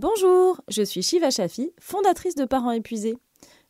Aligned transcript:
Bonjour, 0.00 0.62
je 0.68 0.80
suis 0.80 1.02
Shiva 1.02 1.28
Shafi, 1.28 1.74
fondatrice 1.78 2.34
de 2.34 2.46
Parents 2.46 2.70
épuisés. 2.70 3.18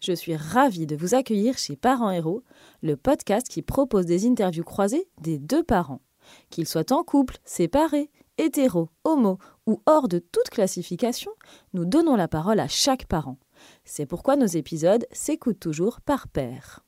Je 0.01 0.13
suis 0.13 0.37
ravie 0.37 0.87
de 0.87 0.95
vous 0.95 1.17
accueillir 1.17 1.59
chez 1.59 1.75
Parents 1.75 2.13
Héros, 2.13 2.45
le 2.85 2.97
podcast 2.97 3.49
qui 3.49 3.63
propose 3.63 4.07
des 4.07 4.29
interviews 4.29 4.63
croisées 4.63 5.09
des 5.21 5.41
deux 5.41 5.65
parents. 5.65 6.03
Qu'ils 6.49 6.69
soient 6.69 6.93
en 6.93 7.03
couple, 7.03 7.39
séparés, 7.45 8.13
hétéros, 8.39 8.91
homo 9.03 9.39
ou 9.67 9.83
hors 9.87 10.07
de 10.07 10.21
toute 10.21 10.51
classification, 10.51 11.33
nous 11.73 11.85
donnons 11.85 12.15
la 12.15 12.29
parole 12.29 12.61
à 12.61 12.69
chaque 12.69 13.07
parent. 13.07 13.39
C'est 13.85 14.07
pourquoi 14.07 14.37
nos 14.37 14.47
épisodes 14.47 15.09
s'écoutent 15.11 15.59
toujours 15.59 16.01
par 16.01 16.29
pair. 16.29 16.85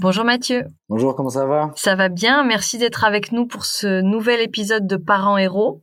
Bonjour 0.00 0.24
Mathieu. 0.24 0.64
Bonjour, 0.88 1.14
comment 1.14 1.28
ça 1.28 1.46
va? 1.46 1.70
Ça 1.76 1.94
va 1.94 2.08
bien, 2.08 2.42
merci 2.42 2.78
d'être 2.78 3.04
avec 3.04 3.30
nous 3.30 3.46
pour 3.46 3.64
ce 3.64 4.00
nouvel 4.00 4.40
épisode 4.40 4.88
de 4.88 4.96
Parents 4.96 5.38
Héros. 5.38 5.82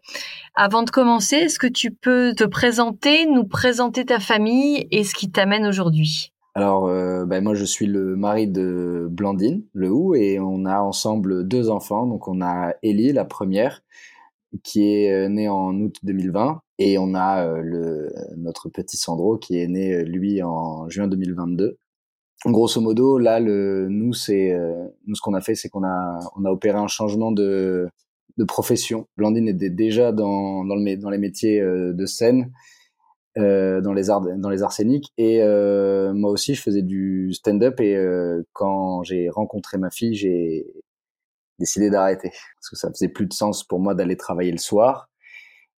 Avant 0.54 0.84
de 0.84 0.90
commencer, 0.90 1.38
est-ce 1.38 1.58
que 1.58 1.68
tu 1.68 1.92
peux 1.92 2.34
te 2.36 2.44
présenter, 2.44 3.26
nous 3.26 3.46
présenter 3.46 4.06
ta 4.06 4.20
famille 4.20 4.88
et 4.92 5.06
ce 5.06 5.16
qui 5.16 5.32
t'amène 5.32 5.66
aujourd'hui? 5.66 6.34
Alors, 6.56 6.88
euh, 6.88 7.26
ben 7.26 7.42
moi 7.42 7.54
je 7.54 7.64
suis 7.64 7.88
le 7.88 8.18
mari 8.18 8.48
de 8.48 9.08
Blandine, 9.10 9.64
le 9.74 9.90
ou, 9.90 10.14
et 10.14 10.40
on 10.42 10.66
a 10.66 10.82
ensemble 10.82 11.48
deux 11.48 11.70
enfants. 11.70 12.06
Donc 12.06 12.28
on 12.28 12.42
a 12.42 12.74
Ellie, 12.84 13.14
la 13.14 13.24
première, 13.24 13.82
qui 14.62 14.94
est 14.94 15.12
euh, 15.12 15.30
née 15.30 15.48
en 15.48 15.74
août 15.80 15.96
2020, 16.04 16.60
et 16.80 16.98
on 16.98 17.16
a 17.16 17.46
euh, 17.46 17.62
le, 17.62 18.14
notre 18.36 18.68
petit 18.68 18.98
Sandro 18.98 19.38
qui 19.38 19.58
est 19.58 19.68
né 19.68 20.04
lui 20.04 20.44
en 20.44 20.90
juin 20.90 21.08
2022 21.08 21.78
grosso 22.46 22.82
modo, 22.82 23.18
là, 23.18 23.40
le, 23.40 23.88
nous, 23.90 24.14
c'est, 24.14 24.52
euh, 24.52 24.88
nous, 25.06 25.16
ce 25.16 25.22
qu'on 25.22 25.34
a 25.34 25.42
fait, 25.42 25.56
c'est 25.56 25.70
qu'on 25.70 25.84
a, 25.84 26.20
on 26.36 26.46
a 26.46 26.50
opéré 26.50 26.78
un 26.78 26.88
changement 26.88 27.32
de, 27.32 27.88
de 28.38 28.44
profession. 28.44 29.08
Blandine 29.18 29.48
était 29.48 29.70
déjà 29.70 30.12
dans, 30.12 30.66
dans, 30.66 30.76
le, 30.76 30.98
dans 30.98 31.10
les 31.10 31.18
métiers 31.18 31.62
euh, 31.62 31.94
de 31.94 32.06
scène, 32.06 32.52
euh, 33.38 33.82
dans 33.82 33.94
les 33.94 34.10
arts, 34.10 34.22
dans 34.22 34.50
les 34.50 34.64
arts 34.64 34.74
scéniques, 34.74 35.12
et 35.18 35.42
euh, 35.42 36.14
moi 36.14 36.32
aussi, 36.32 36.56
je 36.56 36.62
faisais 36.62 36.82
du 36.82 37.32
stand-up. 37.34 37.80
Et 37.80 37.96
quand 38.54 39.04
j'ai 39.04 39.30
rencontré 39.30 39.78
ma 39.78 39.90
fille, 39.90 40.16
j'ai 40.16 40.66
décidé 41.60 41.90
d'arrêter 41.90 42.30
parce 42.30 42.70
que 42.72 42.76
ça 42.76 42.90
faisait 42.90 43.10
plus 43.10 43.28
de 43.28 43.34
sens 43.34 43.64
pour 43.64 43.80
moi 43.80 43.94
d'aller 43.94 44.18
travailler 44.18 44.52
le 44.52 44.58
soir. 44.58 45.10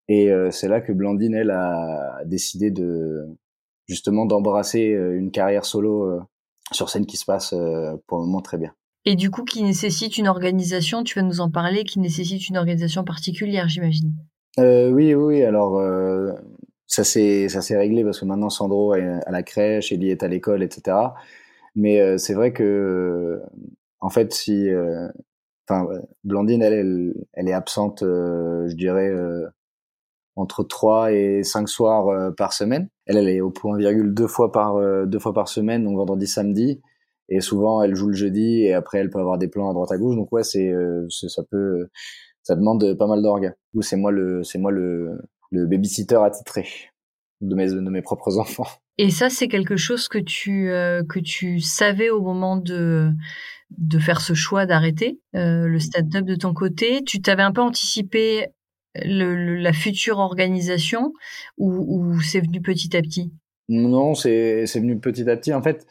Et 0.08 0.30
c'est 0.52 0.68
là 0.68 0.82
que 0.82 0.92
Blandine, 0.92 1.34
elle, 1.34 1.52
a 1.52 2.22
décidé 2.26 2.70
de 2.70 3.26
justement 3.88 4.26
d'embrasser 4.26 4.82
une 4.82 5.32
carrière 5.32 5.66
solo 5.66 6.22
sur 6.72 6.90
scène 6.90 7.06
qui 7.06 7.18
se 7.18 7.26
passe 7.26 7.54
euh, 7.54 7.96
pour 8.08 8.20
le 8.20 8.26
moment 8.26 8.42
très 8.42 8.58
bien. 8.58 8.74
Et 9.06 9.16
du 9.16 9.32
coup, 9.32 9.44
qui 9.44 9.64
nécessite 9.64 10.18
une 10.18 10.28
organisation, 10.28 11.04
tu 11.04 11.20
vas 11.20 11.26
nous 11.26 11.42
en 11.42 11.50
parler, 11.50 11.84
qui 11.84 12.00
nécessite 12.00 12.48
une 12.50 12.58
organisation 12.58 13.04
particulière, 13.04 13.68
j'imagine? 13.68 14.14
Euh, 14.60 14.92
oui, 14.92 15.16
oui. 15.16 15.44
Alors, 15.44 15.80
euh, 15.80 16.32
ça 16.88 17.04
s'est 17.04 17.50
ça 17.50 17.62
s'est 17.62 17.78
réglé 17.78 18.04
parce 18.04 18.20
que 18.20 18.26
maintenant 18.26 18.50
Sandro 18.50 18.94
est 18.96 19.20
à 19.26 19.32
la 19.32 19.44
crèche, 19.44 19.92
Ellie 19.92 20.12
est 20.12 20.24
à 20.24 20.28
l'école, 20.28 20.62
etc. 20.62 20.98
Mais 21.76 22.00
euh, 22.00 22.18
c'est 22.18 22.34
vrai 22.34 22.54
que, 22.54 23.42
en 24.02 24.10
fait, 24.10 24.34
si, 24.34 24.68
enfin, 25.68 25.88
Blandine, 26.24 26.62
elle, 26.62 26.74
elle, 26.74 27.14
elle, 27.34 27.48
est 27.48 27.54
absente, 27.54 28.02
je 28.02 28.74
dirais, 28.76 29.12
entre 30.36 30.64
3 30.64 31.12
et 31.14 31.44
5 31.44 31.68
soirs 31.68 32.08
euh, 32.08 32.32
par 32.32 32.54
semaine. 32.54 32.90
Elle, 33.06 33.18
elle 33.18 33.30
est 33.30 33.42
au 33.42 33.52
point 33.52 33.78
virgule 33.78 34.14
deux 34.14 34.28
fois 34.28 34.52
par 34.52 34.78
euh, 34.78 35.06
deux 35.06 35.20
fois 35.20 35.34
par 35.34 35.48
semaine, 35.48 35.84
donc 35.84 35.98
vendredi, 35.98 36.28
samedi. 36.28 36.82
Et 37.30 37.42
souvent, 37.42 37.82
elle 37.82 37.96
joue 37.96 38.08
le 38.08 38.16
jeudi 38.16 38.64
et 38.64 38.74
après, 38.74 39.00
elle 39.00 39.10
peut 39.10 39.20
avoir 39.20 39.38
des 39.38 39.48
plans 39.48 39.70
à 39.70 39.74
droite 39.74 39.92
à 39.92 39.98
gauche. 39.98 40.16
Donc 40.16 40.32
ouais, 40.32 40.44
c'est 40.44 40.70
euh, 40.70 41.08
ça 41.10 41.44
peut 41.50 41.88
ça 42.44 42.56
demande 42.56 42.94
pas 42.98 43.08
mal 43.08 43.22
d'orgas. 43.22 43.54
Ou 43.74 43.82
c'est 43.82 43.96
moi 43.96 44.12
le 44.12 44.44
c'est 44.44 44.60
moi 44.60 44.72
le 44.72 45.18
le 45.52 45.66
babysitter 45.66 46.20
attitré 46.24 46.66
de 47.42 47.56
mes 47.56 47.68
de 47.68 47.90
mes 47.90 48.02
propres 48.02 48.38
enfants. 48.38 48.68
Et 48.98 49.10
ça, 49.10 49.30
c'est 49.30 49.48
quelque 49.48 49.78
chose 49.78 50.08
que 50.08 50.18
tu 50.18 50.68
que 51.08 51.20
tu 51.20 51.60
savais 51.60 52.10
au 52.10 52.22
moment 52.22 52.58
de 52.58 53.14
de 53.78 54.00
faire 54.00 54.22
ce 54.22 54.34
choix 54.34 54.66
d'arrêter 54.66 55.20
euh, 55.36 55.68
le 55.68 55.80
stand-up 55.80 56.26
de 56.26 56.36
ton 56.36 56.54
côté. 56.54 57.04
Tu 57.04 57.22
t'avais 57.22 57.44
un 57.44 57.52
peu 57.52 57.62
anticipé 57.62 58.48
la 58.96 59.74
future 59.74 60.20
organisation 60.20 61.14
ou, 61.58 62.20
c'est 62.22 62.42
venu 62.42 62.62
petit 62.62 62.96
à 62.96 63.02
petit? 63.02 63.32
Non, 63.70 64.16
c'est 64.16 64.66
venu 64.76 65.00
petit 65.00 65.30
à 65.30 65.38
petit. 65.38 65.54
En 65.54 65.62
fait, 65.62 65.86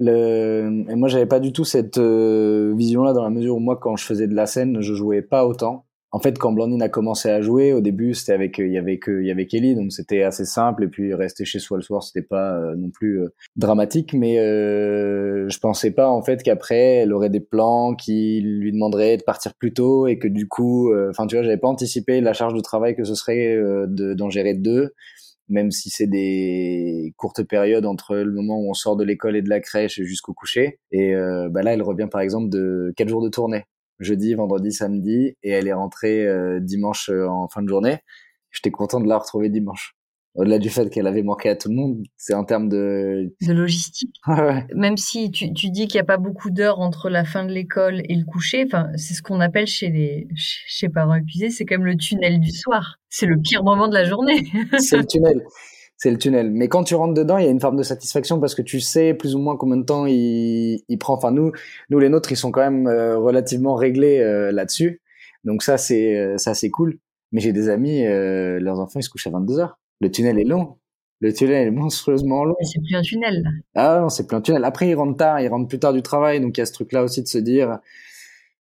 et 0.00 0.94
moi, 0.94 1.08
j'avais 1.08 1.26
pas 1.26 1.40
du 1.40 1.52
tout 1.52 1.64
cette 1.64 1.98
euh, 1.98 2.74
vision-là 2.76 3.12
dans 3.12 3.22
la 3.22 3.30
mesure 3.30 3.56
où 3.56 3.60
moi, 3.60 3.76
quand 3.76 3.96
je 3.96 4.04
faisais 4.04 4.26
de 4.26 4.34
la 4.34 4.46
scène, 4.46 4.80
je 4.80 4.94
jouais 4.94 5.22
pas 5.22 5.46
autant 5.46 5.85
en 6.16 6.18
fait, 6.18 6.38
quand 6.38 6.50
Blandine 6.50 6.80
a 6.80 6.88
commencé 6.88 7.28
à 7.28 7.42
jouer, 7.42 7.74
au 7.74 7.82
début, 7.82 8.14
c'était 8.14 8.32
avec, 8.32 8.56
il 8.56 8.72
y 8.72 8.78
avait 8.78 8.98
que, 8.98 9.20
il 9.20 9.26
y 9.26 9.30
avait 9.30 9.46
Kelly, 9.46 9.74
donc 9.74 9.92
c'était 9.92 10.22
assez 10.22 10.46
simple. 10.46 10.84
Et 10.84 10.88
puis 10.88 11.12
rester 11.12 11.44
chez 11.44 11.58
soi 11.58 11.76
le 11.76 11.82
soir, 11.82 12.02
c'était 12.02 12.26
pas 12.26 12.56
euh, 12.56 12.74
non 12.74 12.88
plus 12.88 13.20
euh, 13.20 13.34
dramatique. 13.56 14.14
Mais 14.14 14.38
euh, 14.38 15.46
je 15.50 15.58
pensais 15.58 15.90
pas 15.90 16.08
en 16.08 16.22
fait 16.22 16.42
qu'après, 16.42 16.94
elle 17.02 17.12
aurait 17.12 17.28
des 17.28 17.40
plans 17.40 17.94
qui 17.94 18.40
lui 18.40 18.72
demanderaient 18.72 19.18
de 19.18 19.24
partir 19.24 19.52
plus 19.56 19.74
tôt 19.74 20.06
et 20.06 20.18
que 20.18 20.26
du 20.26 20.48
coup, 20.48 20.90
euh, 20.90 21.10
enfin, 21.10 21.26
tu 21.26 21.36
vois, 21.36 21.42
j'avais 21.42 21.58
pas 21.58 21.68
anticipé 21.68 22.22
la 22.22 22.32
charge 22.32 22.54
de 22.54 22.62
travail 22.62 22.96
que 22.96 23.04
ce 23.04 23.14
serait 23.14 23.54
de 23.54 24.14
d'en 24.14 24.30
gérer 24.30 24.54
deux, 24.54 24.94
même 25.50 25.70
si 25.70 25.90
c'est 25.90 26.06
des 26.06 27.12
courtes 27.18 27.42
périodes 27.42 27.84
entre 27.84 28.16
le 28.16 28.32
moment 28.32 28.58
où 28.58 28.70
on 28.70 28.74
sort 28.74 28.96
de 28.96 29.04
l'école 29.04 29.36
et 29.36 29.42
de 29.42 29.50
la 29.50 29.60
crèche 29.60 30.00
jusqu'au 30.00 30.32
coucher. 30.32 30.78
Et 30.92 31.12
bah 31.50 31.60
là, 31.60 31.74
elle 31.74 31.82
revient 31.82 32.08
par 32.10 32.22
exemple 32.22 32.48
de 32.48 32.94
quatre 32.96 33.08
jours 33.08 33.22
de 33.22 33.28
tournée 33.28 33.64
jeudi, 33.98 34.34
vendredi, 34.34 34.72
samedi, 34.72 35.36
et 35.42 35.50
elle 35.50 35.68
est 35.68 35.72
rentrée 35.72 36.26
euh, 36.26 36.60
dimanche 36.60 37.10
euh, 37.10 37.28
en 37.28 37.48
fin 37.48 37.62
de 37.62 37.68
journée. 37.68 37.98
J'étais 38.50 38.70
content 38.70 39.00
de 39.00 39.08
la 39.08 39.18
retrouver 39.18 39.48
dimanche. 39.48 39.94
Au-delà 40.34 40.58
du 40.58 40.68
fait 40.68 40.90
qu'elle 40.90 41.06
avait 41.06 41.22
manqué 41.22 41.48
à 41.48 41.56
tout 41.56 41.70
le 41.70 41.76
monde, 41.76 42.02
c'est 42.18 42.34
en 42.34 42.44
termes 42.44 42.68
de... 42.68 43.34
De 43.40 43.52
logistique. 43.54 44.20
Même 44.74 44.98
si 44.98 45.30
tu, 45.30 45.50
tu 45.54 45.70
dis 45.70 45.88
qu'il 45.88 45.96
n'y 45.96 46.02
a 46.02 46.04
pas 46.04 46.18
beaucoup 46.18 46.50
d'heures 46.50 46.78
entre 46.78 47.08
la 47.08 47.24
fin 47.24 47.44
de 47.44 47.52
l'école 47.52 48.02
et 48.04 48.14
le 48.14 48.24
coucher, 48.26 48.66
c'est 48.96 49.14
ce 49.14 49.22
qu'on 49.22 49.40
appelle 49.40 49.66
chez 49.66 49.88
les 49.88 50.28
chez 50.34 50.90
parents 50.90 51.14
épuisés, 51.14 51.48
c'est 51.48 51.64
comme 51.64 51.86
le 51.86 51.96
tunnel 51.96 52.38
du 52.38 52.50
soir. 52.50 52.98
C'est 53.08 53.24
le 53.24 53.40
pire 53.40 53.64
moment 53.64 53.88
de 53.88 53.94
la 53.94 54.04
journée. 54.04 54.46
c'est 54.78 54.98
le 54.98 55.06
tunnel 55.06 55.42
c'est 55.96 56.10
le 56.10 56.18
tunnel. 56.18 56.50
Mais 56.50 56.68
quand 56.68 56.84
tu 56.84 56.94
rentres 56.94 57.14
dedans, 57.14 57.38
il 57.38 57.44
y 57.44 57.48
a 57.48 57.50
une 57.50 57.60
forme 57.60 57.76
de 57.76 57.82
satisfaction 57.82 58.38
parce 58.40 58.54
que 58.54 58.62
tu 58.62 58.80
sais 58.80 59.14
plus 59.14 59.34
ou 59.34 59.38
moins 59.38 59.56
combien 59.56 59.76
de 59.76 59.84
temps 59.84 60.06
il, 60.06 60.82
il 60.88 60.98
prend. 60.98 61.14
Enfin, 61.14 61.30
nous, 61.30 61.52
nous 61.90 61.98
les 61.98 62.08
nôtres, 62.08 62.32
ils 62.32 62.36
sont 62.36 62.50
quand 62.50 62.60
même 62.60 62.86
euh, 62.86 63.18
relativement 63.18 63.74
réglés 63.74 64.20
euh, 64.20 64.52
là-dessus. 64.52 65.00
Donc 65.44 65.62
ça, 65.62 65.78
c'est 65.78 66.16
euh, 66.16 66.38
ça, 66.38 66.54
c'est 66.54 66.70
cool. 66.70 66.98
Mais 67.32 67.40
j'ai 67.40 67.52
des 67.52 67.68
amis, 67.68 68.04
leurs 68.04 68.78
enfants, 68.78 69.00
ils 69.00 69.02
se 69.02 69.10
couchent 69.10 69.26
à 69.26 69.30
22 69.30 69.58
heures. 69.58 69.78
Le 70.00 70.10
tunnel 70.10 70.38
est 70.38 70.44
long. 70.44 70.76
Le 71.20 71.32
tunnel 71.32 71.66
est 71.66 71.70
monstrueusement 71.72 72.44
long. 72.44 72.54
C'est 72.62 72.80
plus 72.80 72.94
un 72.94 73.02
tunnel. 73.02 73.42
Ah 73.74 74.00
non, 74.00 74.08
c'est 74.08 74.26
plus 74.26 74.36
un 74.36 74.40
tunnel. 74.40 74.64
Après, 74.64 74.88
ils 74.88 74.94
rentrent 74.94 75.16
tard, 75.16 75.40
ils 75.40 75.48
rentrent 75.48 75.68
plus 75.68 75.80
tard 75.80 75.92
du 75.92 76.02
travail, 76.02 76.40
donc 76.40 76.56
il 76.56 76.60
y 76.60 76.62
a 76.62 76.66
ce 76.66 76.72
truc-là 76.72 77.02
aussi 77.02 77.22
de 77.22 77.26
se 77.26 77.38
dire, 77.38 77.78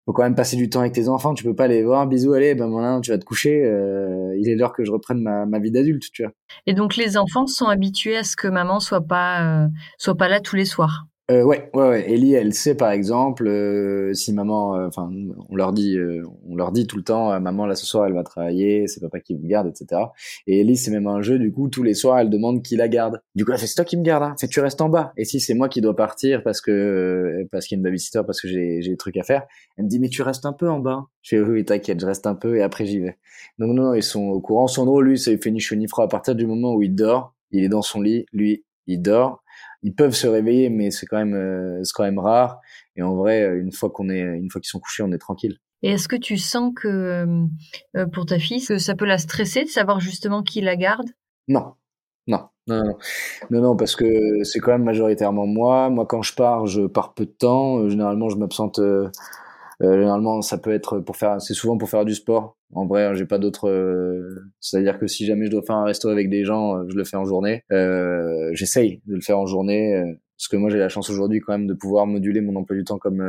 faut 0.06 0.14
quand 0.14 0.24
même 0.24 0.36
passer 0.36 0.56
du 0.56 0.70
temps 0.70 0.82
avec 0.82 0.94
tes 0.94 1.10
enfants. 1.10 1.34
Tu 1.34 1.44
peux 1.44 1.56
pas 1.56 1.68
les 1.68 1.84
voir, 1.84 2.08
bisous, 2.08 2.34
allez, 2.34 2.54
ben 2.56 2.68
maintenant 2.68 3.02
tu 3.02 3.12
vas 3.12 3.18
te 3.18 3.26
coucher. 3.26 3.64
Euh, 3.66 4.36
il 4.40 4.48
est 4.50 4.56
l'heure 4.56 4.74
que 4.74 4.86
je 4.86 4.92
reprenne 4.92 5.22
ma, 5.22 5.46
ma 5.46 5.60
vie 5.60 5.72
d'adulte, 5.72 6.04
tu 6.12 6.24
vois. 6.24 6.32
Et 6.68 6.74
donc 6.74 6.96
les 6.96 7.18
enfants 7.18 7.48
sont 7.48 7.68
habitués 7.68 8.18
à 8.18 8.24
ce 8.24 8.36
que 8.36 8.48
maman 8.48 8.80
soit 8.80 9.02
pas 9.02 9.64
euh, 9.64 9.68
soit 9.98 10.16
pas 10.16 10.30
là 10.30 10.40
tous 10.40 10.56
les 10.56 10.66
soirs? 10.66 11.06
Euh, 11.32 11.42
ouais, 11.42 11.72
ouais, 11.74 11.90
ouais. 11.90 12.12
Ellie, 12.12 12.36
elle 12.36 12.54
sait 12.54 12.76
par 12.76 12.92
exemple 12.92 13.48
euh, 13.48 14.14
si 14.14 14.32
maman, 14.32 14.76
euh, 14.76 14.88
enfin, 14.88 15.12
on 15.50 15.56
leur 15.56 15.74
dit, 15.74 15.98
euh, 15.98 16.24
on 16.48 16.56
leur 16.56 16.72
dit 16.72 16.86
tout 16.86 16.98
le 16.98 17.04
temps, 17.04 17.40
maman 17.40 17.66
là 17.66 17.74
ce 17.74 17.84
soir 17.84 18.06
elle 18.06 18.14
va 18.14 18.22
travailler, 18.22 18.86
c'est 18.86 19.02
papa 19.02 19.20
qui 19.20 19.34
vous 19.34 19.48
garde, 19.48 19.68
etc. 19.68 20.04
Et 20.46 20.60
Ellie, 20.60 20.78
c'est 20.78 20.92
même 20.92 21.08
un 21.08 21.24
jeu 21.24 21.40
du 21.40 21.52
coup 21.52 21.68
tous 21.68 21.82
les 21.82 21.96
soirs 21.96 22.20
elle 22.20 22.30
demande 22.30 22.62
qui 22.62 22.76
la 22.76 22.88
garde. 22.88 23.24
Du 23.34 23.44
coup, 23.44 23.52
fait 23.58 23.66
c'est 23.66 23.74
toi 23.74 23.86
qui 23.86 23.98
me 23.98 24.04
garde, 24.04 24.22
hein. 24.22 24.36
c'est 24.38 24.48
tu 24.48 24.60
restes 24.60 24.82
en 24.82 24.90
bas. 24.90 25.14
Et 25.18 25.26
si 25.26 25.40
c'est 25.40 25.56
moi 25.56 25.68
qui 25.68 25.82
dois 25.82 25.96
partir 25.96 26.44
parce 26.44 26.62
que 26.62 27.48
parce 27.52 27.66
qu'il 27.66 27.76
y 27.76 27.78
a 27.78 27.80
une 27.80 27.84
babysitter, 27.84 28.22
parce 28.24 28.40
que 28.40 28.48
j'ai 28.48 28.84
j'ai 28.84 28.92
des 28.92 28.98
trucs 28.98 29.18
à 29.18 29.24
faire, 29.24 29.48
elle 29.78 29.86
me 29.86 29.90
dit 29.90 29.98
mais 30.00 30.10
tu 30.10 30.22
restes 30.22 30.46
un 30.46 30.54
peu 30.54 30.70
en 30.70 30.80
bas. 30.80 31.08
Je 31.24 31.38
fais 31.38 31.42
oui 31.42 31.66
t'inquiète, 31.66 32.00
je 32.00 32.06
reste 32.06 32.28
un 32.28 32.36
peu 32.36 32.58
et 32.58 32.62
après 32.62 32.86
j'y 32.86 33.00
vais. 33.00 33.18
Donc 33.58 33.70
non, 33.70 33.86
non, 33.86 33.94
ils 33.96 34.04
sont 34.04 34.28
au 34.28 34.42
courant. 34.42 34.68
Son 34.68 35.00
lui, 35.00 35.18
ça 35.18 35.36
fait 35.40 35.50
ni 35.50 35.60
chaud 35.60 35.76
ni 35.76 35.88
froid 35.88 36.06
à 36.06 36.08
partir 36.08 36.36
du 36.36 36.46
moment 36.46 36.76
où 36.76 36.84
il 36.84 36.94
dort. 36.94 37.34
Il 37.50 37.64
est 37.64 37.70
dans 37.70 37.82
son 37.82 38.02
lit, 38.02 38.26
lui, 38.32 38.64
il 38.86 39.02
dort 39.02 39.42
ils 39.86 39.94
peuvent 39.94 40.16
se 40.16 40.28
réveiller, 40.28 40.70
mais 40.70 40.90
c'est 40.90 41.06
quand 41.06 41.18
même 41.18 41.36
euh, 41.36 41.84
c'est 41.84 41.94
quand 41.94 42.04
même 42.04 42.18
rare. 42.20 42.60
Et 42.96 43.04
en 43.04 43.16
vrai, 43.16 43.44
euh, 43.44 43.62
une 43.62 43.72
fois 43.72 43.92
qu'on 43.92 44.10
est 44.10 44.20
une 44.20 44.50
fois 44.50 44.60
qu'ils 44.60 44.70
sont 44.70 44.80
couchés, 44.80 45.04
on 45.04 45.12
est 45.12 45.20
tranquille. 45.20 45.60
Et 45.84 45.92
est-ce 45.92 46.08
que 46.08 46.16
tu 46.16 46.38
sens 46.38 46.74
que 46.76 46.88
euh, 47.96 48.06
pour 48.08 48.26
ta 48.26 48.40
fille, 48.40 48.66
que 48.66 48.80
ça 48.80 48.96
peut 48.96 49.06
la 49.06 49.20
stresser 49.20 49.64
de 49.64 49.70
savoir 49.70 50.00
justement 50.00 50.42
qui 50.42 50.60
la 50.62 50.76
garde? 50.76 51.12
Non, 51.48 51.76
non, 52.26 52.50
non, 52.66 52.98
non, 53.52 53.62
non, 53.62 53.76
parce 53.76 53.96
que 53.96 54.44
c'est 54.44 54.60
quand 54.60 54.72
même 54.72 54.84
majoritairement 54.84 55.46
moi. 55.46 55.92
Moi, 55.92 56.08
quand 56.08 56.24
je 56.24 56.34
pars, 56.34 56.66
je 56.66 56.88
pars 56.88 57.14
peu 57.14 57.28
de 57.28 57.32
temps. 57.32 57.88
Généralement, 57.88 58.30
je 58.30 58.38
m'absente. 58.38 58.80
Généralement, 59.82 60.42
ça 60.42 60.58
peut 60.58 60.74
être 60.74 61.00
pour 61.00 61.18
faire. 61.18 61.42
C'est 61.42 61.54
souvent 61.54 61.78
pour 61.78 61.90
faire 61.90 62.06
du 62.06 62.16
sport. 62.16 62.58
En 62.74 62.86
vrai, 62.86 63.16
j'ai 63.16 63.26
pas 63.26 63.38
d'autres. 63.38 63.70
Euh, 63.70 64.52
c'est-à-dire 64.60 65.00
que 65.00 65.08
si 65.08 65.26
jamais 65.26 65.46
je 65.46 65.52
dois 65.52 65.62
faire 65.62 65.76
un 65.76 65.86
resto 65.86 66.10
avec 66.10 66.30
des 66.30 66.44
gens, 66.46 66.78
euh, 66.78 66.86
je 66.90 66.96
le 66.96 67.04
fais 67.04 67.18
en 67.18 67.26
journée. 67.26 67.64
Euh, 67.72 68.50
J'essaye 68.54 69.02
de 69.06 69.16
le 69.16 69.22
faire 69.22 69.40
en 69.40 69.46
journée. 69.46 69.96
Euh, 69.96 70.14
parce 70.38 70.50
que 70.50 70.58
moi 70.58 70.70
j'ai 70.70 70.80
la 70.80 70.90
chance 70.90 71.10
aujourd'hui 71.10 71.40
quand 71.40 71.54
même 71.54 71.66
de 71.66 71.74
pouvoir 71.74 72.06
moduler 72.06 72.42
mon 72.42 72.58
emploi 72.58 72.76
du 72.76 72.84
temps 72.84 72.98
comme 72.98 73.24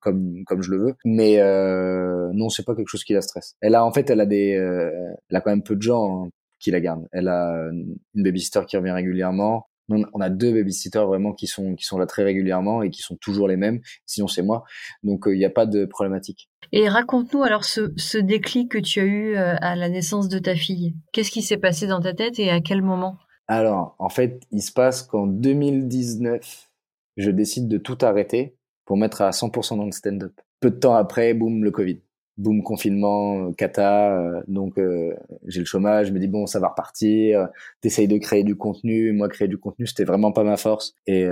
comme 0.00 0.44
comme 0.44 0.60
je 0.60 0.70
le 0.70 0.76
veux. 0.76 0.94
Mais 1.06 1.40
euh, 1.40 2.28
non, 2.34 2.50
c'est 2.50 2.64
pas 2.64 2.74
quelque 2.74 2.88
chose 2.88 3.04
qui 3.04 3.14
la 3.14 3.22
stresse. 3.22 3.54
Elle 3.62 3.74
a 3.74 3.86
en 3.86 3.92
fait, 3.92 4.10
elle 4.10 4.20
a 4.20 4.26
des, 4.26 4.50
elle 4.50 5.36
a 5.36 5.40
quand 5.40 5.50
même 5.50 5.62
peu 5.62 5.76
de 5.76 5.82
gens 5.82 6.24
hein, 6.24 6.28
qui 6.60 6.70
la 6.70 6.80
gardent. 6.80 7.08
Elle 7.10 7.28
a 7.28 7.70
une 7.70 8.22
babysitter 8.22 8.60
qui 8.66 8.76
revient 8.76 8.90
régulièrement 8.90 9.64
on 10.12 10.20
a 10.20 10.30
deux 10.30 10.52
babysitters 10.52 11.06
vraiment 11.06 11.32
qui 11.32 11.46
sont 11.46 11.74
qui 11.74 11.84
sont 11.84 11.98
là 11.98 12.06
très 12.06 12.24
régulièrement 12.24 12.82
et 12.82 12.90
qui 12.90 13.02
sont 13.02 13.16
toujours 13.16 13.48
les 13.48 13.56
mêmes. 13.56 13.80
Sinon 14.06 14.28
c'est 14.28 14.42
moi. 14.42 14.64
Donc 15.02 15.24
il 15.26 15.38
n'y 15.38 15.44
a 15.44 15.50
pas 15.50 15.66
de 15.66 15.84
problématique. 15.84 16.50
Et 16.72 16.88
raconte-nous 16.88 17.42
alors 17.42 17.64
ce, 17.64 17.92
ce 17.96 18.18
déclic 18.18 18.70
que 18.70 18.78
tu 18.78 19.00
as 19.00 19.04
eu 19.04 19.36
euh, 19.36 19.56
à 19.60 19.76
la 19.76 19.88
naissance 19.88 20.28
de 20.28 20.38
ta 20.38 20.54
fille. 20.54 20.94
Qu'est-ce 21.12 21.30
qui 21.30 21.42
s'est 21.42 21.58
passé 21.58 21.86
dans 21.86 22.00
ta 22.00 22.14
tête 22.14 22.38
et 22.38 22.50
à 22.50 22.60
quel 22.60 22.82
moment? 22.82 23.18
Alors 23.48 23.96
en 23.98 24.08
fait 24.08 24.40
il 24.50 24.62
se 24.62 24.72
passe 24.72 25.02
qu'en 25.02 25.26
2019 25.26 26.70
je 27.16 27.30
décide 27.30 27.68
de 27.68 27.78
tout 27.78 27.98
arrêter 28.02 28.56
pour 28.84 28.96
mettre 28.96 29.22
à 29.22 29.30
100% 29.30 29.76
dans 29.76 29.84
le 29.84 29.92
stand-up. 29.92 30.32
Peu 30.60 30.70
de 30.70 30.76
temps 30.76 30.94
après, 30.94 31.34
boum, 31.34 31.64
le 31.64 31.70
Covid 31.70 32.00
boum 32.38 32.62
confinement 32.62 33.48
euh, 33.48 33.52
cata 33.52 34.16
euh, 34.16 34.40
donc 34.48 34.78
euh, 34.78 35.14
j'ai 35.46 35.60
le 35.60 35.66
chômage 35.66 36.08
je 36.08 36.12
me 36.12 36.18
dis 36.18 36.28
bon 36.28 36.46
ça 36.46 36.60
va 36.60 36.68
repartir 36.68 37.48
t'essayes 37.80 38.08
de 38.08 38.16
créer 38.18 38.42
du 38.42 38.56
contenu 38.56 39.12
moi 39.12 39.28
créer 39.28 39.48
du 39.48 39.58
contenu 39.58 39.86
c'était 39.86 40.04
vraiment 40.04 40.32
pas 40.32 40.44
ma 40.44 40.56
force. 40.56 40.94
Et 41.06 41.26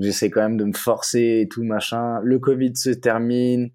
j'essaie 0.00 0.30
quand 0.30 0.40
même 0.40 0.56
de 0.56 0.64
me 0.64 0.72
forcer 0.72 1.40
et 1.42 1.48
tout 1.48 1.62
machin. 1.64 2.20
Le 2.22 2.38
covid 2.38 2.74
se 2.76 2.90
termine 2.90 3.70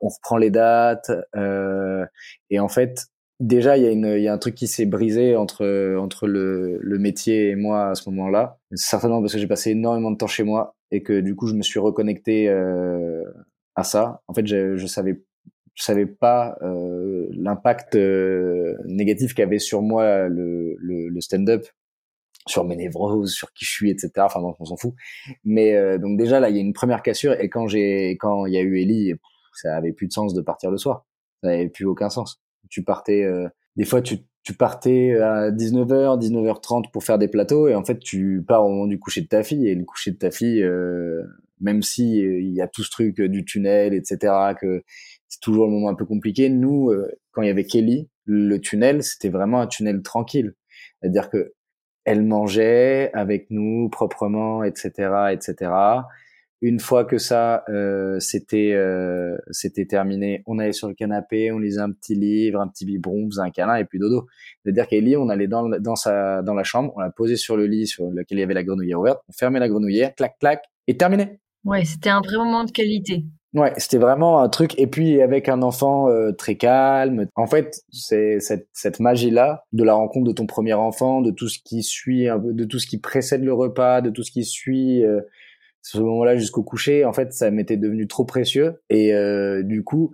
on 0.00 0.08
reprend 0.08 0.36
les 0.36 0.50
dates 0.50 1.10
et 2.50 2.58
en 2.60 2.68
fait 2.68 3.06
déjà 3.40 3.76
il 3.76 3.84
y 3.84 4.06
a 4.06 4.18
y 4.18 4.28
a 4.28 4.32
un 4.32 4.38
truc 4.38 4.54
qui 4.54 4.66
s'est 4.66 4.86
brisé 4.86 5.36
entre 5.36 5.96
entre 5.98 6.26
le 6.26 6.78
le 6.80 6.98
métier 6.98 7.50
et 7.50 7.56
moi 7.56 7.90
à 7.90 7.94
ce 7.94 8.08
moment-là. 8.10 8.58
Certainement 8.74 9.20
parce 9.20 9.32
que 9.32 9.38
j'ai 9.38 9.46
passé 9.46 9.70
énormément 9.70 10.10
de 10.10 10.16
temps 10.16 10.26
chez 10.26 10.44
moi 10.44 10.76
et 10.90 11.02
que 11.02 11.20
du 11.20 11.34
coup 11.34 11.46
je 11.46 11.54
me 11.54 11.62
suis 11.62 11.80
reconnecté 11.80 12.48
à 13.74 13.84
ça. 13.84 14.22
En 14.28 14.34
fait 14.34 14.46
je, 14.46 14.76
je 14.76 14.86
savais 14.86 15.20
savais 15.82 16.06
pas 16.06 16.56
euh, 16.62 17.26
l'impact 17.32 17.96
euh, 17.96 18.76
négatif 18.86 19.34
qu'avait 19.34 19.58
sur 19.58 19.82
moi 19.82 20.28
le, 20.28 20.76
le, 20.78 21.08
le 21.08 21.20
stand-up 21.20 21.66
sur 22.46 22.64
mes 22.64 22.76
névroses, 22.76 23.32
sur 23.32 23.52
qui 23.52 23.64
je 23.64 23.70
suis, 23.70 23.90
etc. 23.90 24.10
Enfin 24.18 24.40
bon, 24.40 24.54
on 24.58 24.64
s'en 24.64 24.76
fout. 24.76 24.94
Mais 25.44 25.74
euh, 25.74 25.98
donc 25.98 26.18
déjà 26.18 26.40
là, 26.40 26.50
il 26.50 26.56
y 26.56 26.58
a 26.58 26.62
une 26.62 26.72
première 26.72 27.02
cassure 27.02 27.32
et 27.40 27.48
quand 27.48 27.66
j'ai 27.68 28.12
quand 28.20 28.46
il 28.46 28.52
y 28.54 28.58
a 28.58 28.60
eu 28.60 28.80
Ellie, 28.80 29.14
ça 29.54 29.76
avait 29.76 29.92
plus 29.92 30.08
de 30.08 30.12
sens 30.12 30.34
de 30.34 30.40
partir 30.40 30.70
le 30.70 30.76
soir. 30.76 31.06
Ça 31.42 31.50
avait 31.50 31.68
plus 31.68 31.86
aucun 31.86 32.10
sens. 32.10 32.42
Tu 32.70 32.84
partais 32.84 33.22
euh, 33.24 33.48
des 33.76 33.84
fois 33.84 34.02
tu 34.02 34.18
tu 34.42 34.52
partais 34.52 35.18
à 35.18 35.50
19h, 35.50 36.20
19h30 36.20 36.90
pour 36.90 37.02
faire 37.02 37.18
des 37.18 37.28
plateaux 37.28 37.66
et 37.66 37.74
en 37.74 37.82
fait 37.82 37.98
tu 37.98 38.44
pars 38.46 38.62
au 38.64 38.68
moment 38.68 38.86
du 38.86 38.98
coucher 38.98 39.22
de 39.22 39.26
ta 39.26 39.42
fille 39.42 39.66
et 39.66 39.74
le 39.74 39.84
coucher 39.84 40.10
de 40.10 40.18
ta 40.18 40.30
fille 40.30 40.62
même 41.60 41.82
si 41.82 42.18
il 42.18 42.52
y 42.52 42.60
a 42.60 42.68
tout 42.68 42.82
ce 42.82 42.90
truc 42.90 43.22
du 43.22 43.46
tunnel 43.46 43.94
etc 43.94 44.52
que 44.60 44.84
c'est 45.28 45.40
toujours 45.40 45.66
le 45.66 45.72
moment 45.72 45.88
un 45.88 45.94
peu 45.94 46.04
compliqué. 46.04 46.48
Nous, 46.48 46.90
euh, 46.90 47.10
quand 47.32 47.42
il 47.42 47.48
y 47.48 47.50
avait 47.50 47.64
Kelly, 47.64 48.08
le 48.24 48.58
tunnel, 48.58 49.02
c'était 49.02 49.28
vraiment 49.28 49.60
un 49.60 49.66
tunnel 49.66 50.02
tranquille. 50.02 50.54
C'est-à-dire 51.00 51.30
que 51.30 51.54
elle 52.04 52.22
mangeait 52.22 53.10
avec 53.14 53.46
nous 53.50 53.88
proprement, 53.88 54.62
etc., 54.62 55.32
etc. 55.32 55.72
Une 56.60 56.80
fois 56.80 57.04
que 57.04 57.18
ça 57.18 57.64
euh, 57.68 58.18
c'était 58.20 58.72
euh, 58.72 59.36
c'était 59.50 59.84
terminé, 59.86 60.42
on 60.46 60.58
allait 60.58 60.72
sur 60.72 60.88
le 60.88 60.94
canapé, 60.94 61.52
on 61.52 61.58
lisait 61.58 61.80
un 61.80 61.92
petit 61.92 62.14
livre, 62.14 62.60
un 62.60 62.68
petit 62.68 62.86
biberon, 62.86 63.26
on 63.26 63.30
faisait 63.30 63.42
un 63.42 63.50
câlin 63.50 63.76
et 63.76 63.84
puis 63.84 63.98
dodo. 63.98 64.26
C'est-à-dire 64.62 64.86
qu'Ellie, 64.86 65.16
on 65.16 65.28
allait 65.28 65.48
dans 65.48 65.68
dans 65.68 65.96
sa 65.96 66.42
dans 66.42 66.54
la 66.54 66.64
chambre, 66.64 66.92
on 66.96 67.00
la 67.00 67.10
posait 67.10 67.36
sur 67.36 67.56
le 67.56 67.66
lit 67.66 67.86
sur 67.86 68.10
lequel 68.10 68.38
il 68.38 68.40
y 68.40 68.44
avait 68.44 68.54
la 68.54 68.64
grenouillère 68.64 69.00
ouverte, 69.00 69.22
on 69.28 69.32
fermait 69.32 69.60
la 69.60 69.68
grenouillère, 69.68 70.14
clac 70.14 70.38
clac 70.38 70.64
et 70.86 70.96
terminé. 70.96 71.38
Ouais, 71.64 71.84
c'était 71.84 72.10
un 72.10 72.20
vrai 72.20 72.36
moment 72.36 72.64
de 72.64 72.70
qualité. 72.70 73.24
Ouais, 73.54 73.72
c'était 73.76 73.98
vraiment 73.98 74.40
un 74.40 74.48
truc. 74.48 74.76
Et 74.78 74.88
puis 74.88 75.22
avec 75.22 75.48
un 75.48 75.62
enfant 75.62 76.08
euh, 76.08 76.32
très 76.32 76.56
calme. 76.56 77.28
En 77.36 77.46
fait, 77.46 77.82
c'est 77.92 78.40
cette, 78.40 78.68
cette 78.72 78.98
magie-là 78.98 79.64
de 79.72 79.84
la 79.84 79.94
rencontre 79.94 80.26
de 80.26 80.32
ton 80.32 80.46
premier 80.46 80.74
enfant, 80.74 81.20
de 81.20 81.30
tout 81.30 81.48
ce 81.48 81.60
qui 81.64 81.84
suit, 81.84 82.26
de 82.26 82.64
tout 82.64 82.80
ce 82.80 82.88
qui 82.88 82.98
précède 82.98 83.44
le 83.44 83.52
repas, 83.52 84.00
de 84.00 84.10
tout 84.10 84.24
ce 84.24 84.32
qui 84.32 84.44
suit 84.44 85.04
euh, 85.04 85.20
ce 85.82 85.98
moment-là 85.98 86.36
jusqu'au 86.36 86.64
coucher. 86.64 87.04
En 87.04 87.12
fait, 87.12 87.32
ça 87.32 87.52
m'était 87.52 87.76
devenu 87.76 88.08
trop 88.08 88.24
précieux. 88.24 88.80
Et 88.90 89.14
euh, 89.14 89.62
du 89.62 89.84
coup, 89.84 90.12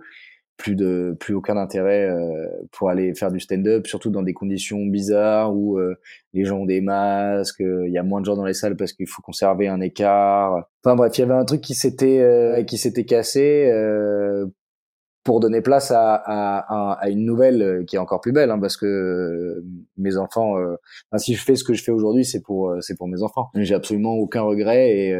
plus 0.61 0.75
de 0.75 1.17
plus 1.19 1.33
aucun 1.33 1.57
intérêt 1.57 2.05
euh, 2.05 2.45
pour 2.71 2.89
aller 2.89 3.15
faire 3.15 3.31
du 3.31 3.39
stand-up, 3.39 3.87
surtout 3.87 4.11
dans 4.11 4.21
des 4.21 4.33
conditions 4.33 4.85
bizarres 4.85 5.55
où 5.55 5.79
euh, 5.79 5.95
les 6.33 6.45
gens 6.45 6.59
ont 6.59 6.65
des 6.65 6.81
masques, 6.81 7.61
il 7.61 7.91
y 7.91 7.97
a 7.97 8.03
moins 8.03 8.21
de 8.21 8.25
gens 8.25 8.35
dans 8.35 8.45
les 8.45 8.53
salles 8.53 8.77
parce 8.77 8.93
qu'il 8.93 9.07
faut 9.07 9.23
conserver 9.23 9.67
un 9.67 9.81
écart. 9.81 10.69
Enfin 10.83 10.95
bref, 10.95 11.17
il 11.17 11.21
y 11.21 11.23
avait 11.23 11.33
un 11.33 11.45
truc 11.45 11.61
qui 11.61 11.73
s'était 11.73 12.19
euh, 12.19 12.63
qui 12.63 12.77
s'était 12.77 13.05
cassé 13.05 13.71
pour 15.23 15.39
donner 15.39 15.61
place 15.61 15.91
à, 15.91 16.15
à, 16.15 16.93
à, 16.93 17.09
une 17.09 17.25
nouvelle 17.25 17.61
euh, 17.61 17.83
qui 17.83 17.95
est 17.95 17.99
encore 17.99 18.21
plus 18.21 18.31
belle, 18.31 18.49
hein, 18.49 18.59
parce 18.59 18.77
que 18.77 18.85
euh, 18.85 19.65
mes 19.97 20.17
enfants, 20.17 20.57
euh, 20.57 20.75
si 21.17 21.35
je 21.35 21.43
fais 21.43 21.55
ce 21.55 21.63
que 21.63 21.73
je 21.73 21.83
fais 21.83 21.91
aujourd'hui, 21.91 22.25
c'est 22.25 22.41
pour 22.41 22.75
c'est 22.81 22.97
pour 22.97 23.07
mes 23.07 23.21
enfants. 23.21 23.49
J'ai 23.55 23.75
absolument 23.75 24.13
aucun 24.13 24.41
regret 24.41 24.89
et, 24.91 25.15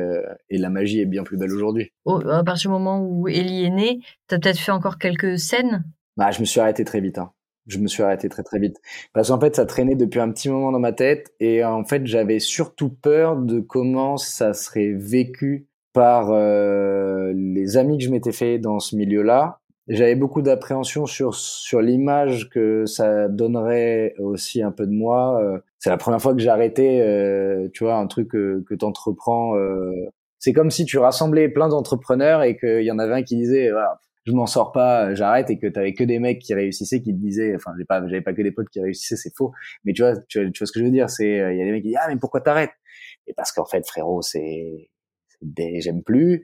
et 0.49 0.57
la 0.57 0.69
magie 0.69 1.01
est 1.01 1.05
bien 1.05 1.23
plus 1.23 1.37
belle 1.37 1.53
aujourd'hui. 1.53 1.91
à 2.07 2.43
partir 2.43 2.69
du 2.69 2.73
moment 2.73 3.01
où 3.01 3.27
Ellie 3.27 3.65
est 3.65 3.69
née, 3.69 3.99
t'as 4.27 4.39
peut-être 4.39 4.59
fait 4.59 4.71
encore 4.71 4.97
quelques 4.97 5.37
scènes? 5.37 5.83
Bah, 6.17 6.31
je 6.31 6.39
me 6.39 6.45
suis 6.45 6.59
arrêté 6.59 6.83
très 6.83 6.99
vite. 6.99 7.17
Hein. 7.17 7.31
Je 7.67 7.77
me 7.77 7.87
suis 7.87 8.01
arrêté 8.01 8.27
très 8.27 8.43
très 8.43 8.59
vite 8.59 8.77
parce 9.13 9.29
qu'en 9.29 9.39
fait 9.39 9.55
ça 9.55 9.65
traînait 9.65 9.95
depuis 9.95 10.19
un 10.19 10.31
petit 10.31 10.49
moment 10.49 10.71
dans 10.71 10.79
ma 10.79 10.93
tête 10.93 11.31
et 11.39 11.63
en 11.63 11.83
fait 11.83 12.07
j'avais 12.07 12.39
surtout 12.39 12.89
peur 12.89 13.37
de 13.37 13.59
comment 13.59 14.17
ça 14.17 14.53
serait 14.53 14.93
vécu 14.93 15.67
par 15.93 16.33
les 17.33 17.77
amis 17.77 17.99
que 17.99 18.03
je 18.03 18.09
m'étais 18.09 18.31
fait 18.31 18.57
dans 18.57 18.79
ce 18.79 18.95
milieu-là 18.95 19.60
j'avais 19.87 20.15
beaucoup 20.15 20.41
d'appréhension 20.41 21.05
sur 21.05 21.35
sur 21.35 21.81
l'image 21.81 22.49
que 22.49 22.85
ça 22.85 23.27
donnerait 23.27 24.15
aussi 24.19 24.61
un 24.61 24.71
peu 24.71 24.85
de 24.85 24.91
moi. 24.91 25.41
Euh, 25.43 25.59
c'est 25.79 25.89
la 25.89 25.97
première 25.97 26.21
fois 26.21 26.35
que 26.35 26.47
arrêté, 26.47 27.01
euh, 27.01 27.67
tu 27.73 27.83
vois, 27.83 27.95
un 27.95 28.07
truc 28.07 28.29
que, 28.29 28.63
que 28.67 28.75
tu 28.75 28.85
entreprends. 28.85 29.57
Euh. 29.57 29.91
c'est 30.39 30.53
comme 30.53 30.71
si 30.71 30.85
tu 30.85 30.97
rassemblais 30.97 31.49
plein 31.49 31.69
d'entrepreneurs 31.69 32.43
et 32.43 32.57
qu'il 32.57 32.83
y 32.83 32.91
en 32.91 32.99
avait 32.99 33.13
un 33.13 33.23
qui 33.23 33.35
disait 33.37 33.69
ah, 33.75 33.99
je 34.25 34.33
m'en 34.33 34.45
sors 34.45 34.71
pas, 34.71 35.13
j'arrête 35.15 35.49
et 35.49 35.57
que 35.59 35.67
tu 35.67 35.79
avais 35.79 35.93
que 35.93 36.03
des 36.03 36.19
mecs 36.19 36.39
qui 36.39 36.53
réussissaient 36.53 37.01
qui 37.01 37.13
te 37.13 37.19
disaient 37.19 37.55
enfin 37.55 37.71
j'ai 37.77 37.85
pas 37.85 38.01
j'avais 38.07 38.21
pas 38.21 38.33
que 38.33 38.41
des 38.43 38.51
potes 38.51 38.69
qui 38.69 38.81
réussissaient, 38.81 39.17
c'est 39.17 39.35
faux. 39.35 39.51
Mais 39.85 39.93
tu 39.93 40.03
vois 40.03 40.15
tu, 40.27 40.51
tu 40.51 40.59
vois 40.59 40.67
ce 40.67 40.71
que 40.71 40.79
je 40.79 40.85
veux 40.85 40.91
dire, 40.91 41.09
c'est 41.09 41.25
il 41.29 41.57
y 41.57 41.61
a 41.61 41.65
des 41.65 41.71
mecs 41.71 41.83
qui 41.83 41.89
disent 41.89 41.99
ah 42.01 42.07
mais 42.09 42.17
pourquoi 42.17 42.41
t'arrêtes? 42.41 42.71
Et 43.27 43.33
parce 43.33 43.51
qu'en 43.51 43.65
fait 43.65 43.85
frérot, 43.87 44.21
c'est 44.21 44.89
j'aime 45.57 46.03
plus 46.03 46.43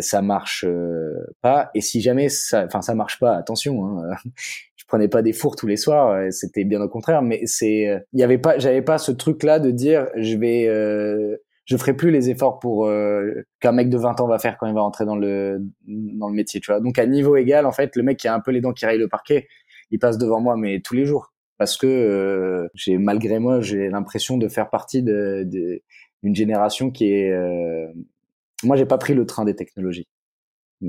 ça 0.00 0.22
marche 0.22 0.64
euh, 0.66 1.14
pas. 1.40 1.70
Et 1.74 1.80
si 1.80 2.00
jamais 2.00 2.28
enfin 2.54 2.82
ça 2.82 2.94
marche 2.94 3.18
pas, 3.18 3.36
attention. 3.36 3.86
Hein, 3.86 4.14
je 4.76 4.84
prenais 4.86 5.08
pas 5.08 5.22
des 5.22 5.32
fours 5.32 5.56
tous 5.56 5.66
les 5.66 5.76
soirs, 5.76 6.10
euh, 6.10 6.30
c'était 6.30 6.64
bien 6.64 6.80
au 6.80 6.88
contraire. 6.88 7.22
Mais 7.22 7.42
c'est, 7.46 7.88
euh, 7.88 7.98
il 8.12 8.20
y 8.20 8.22
avait 8.22 8.38
pas, 8.38 8.58
j'avais 8.58 8.82
pas 8.82 8.98
ce 8.98 9.12
truc 9.12 9.42
là 9.42 9.58
de 9.58 9.70
dire 9.70 10.08
je 10.16 10.36
vais, 10.36 10.66
je 11.64 11.76
ferai 11.76 11.94
plus 11.94 12.10
les 12.10 12.30
efforts 12.30 12.58
pour 12.58 12.88
qu'un 13.60 13.72
mec 13.72 13.88
de 13.88 13.98
20 13.98 14.20
ans 14.20 14.26
va 14.26 14.38
faire 14.38 14.56
quand 14.58 14.66
il 14.66 14.74
va 14.74 14.82
rentrer 14.82 15.04
dans 15.04 15.16
le 15.16 15.60
dans 15.86 16.28
le 16.28 16.34
métier, 16.34 16.60
tu 16.60 16.70
vois. 16.70 16.80
Donc 16.80 16.98
à 16.98 17.06
niveau 17.06 17.36
égal, 17.36 17.66
en 17.66 17.72
fait, 17.72 17.96
le 17.96 18.02
mec 18.02 18.18
qui 18.18 18.28
a 18.28 18.34
un 18.34 18.40
peu 18.40 18.50
les 18.50 18.60
dents 18.60 18.72
qui 18.72 18.86
rayent 18.86 18.98
le 18.98 19.08
parquet, 19.08 19.48
il 19.90 19.98
passe 19.98 20.18
devant 20.18 20.40
moi, 20.40 20.56
mais 20.56 20.80
tous 20.80 20.94
les 20.94 21.04
jours, 21.04 21.32
parce 21.58 21.76
que 21.76 22.68
j'ai 22.74 22.98
malgré 22.98 23.38
moi, 23.38 23.60
j'ai 23.60 23.88
l'impression 23.88 24.38
de 24.38 24.48
faire 24.48 24.70
partie 24.70 25.02
de, 25.02 25.44
de 25.46 25.82
d'une 26.22 26.36
génération 26.36 26.92
qui 26.92 27.12
est 27.12 27.32
moi, 28.62 28.76
j'ai 28.76 28.86
pas 28.86 28.98
pris 28.98 29.14
le 29.14 29.26
train 29.26 29.44
des 29.44 29.54
technologies. 29.56 30.06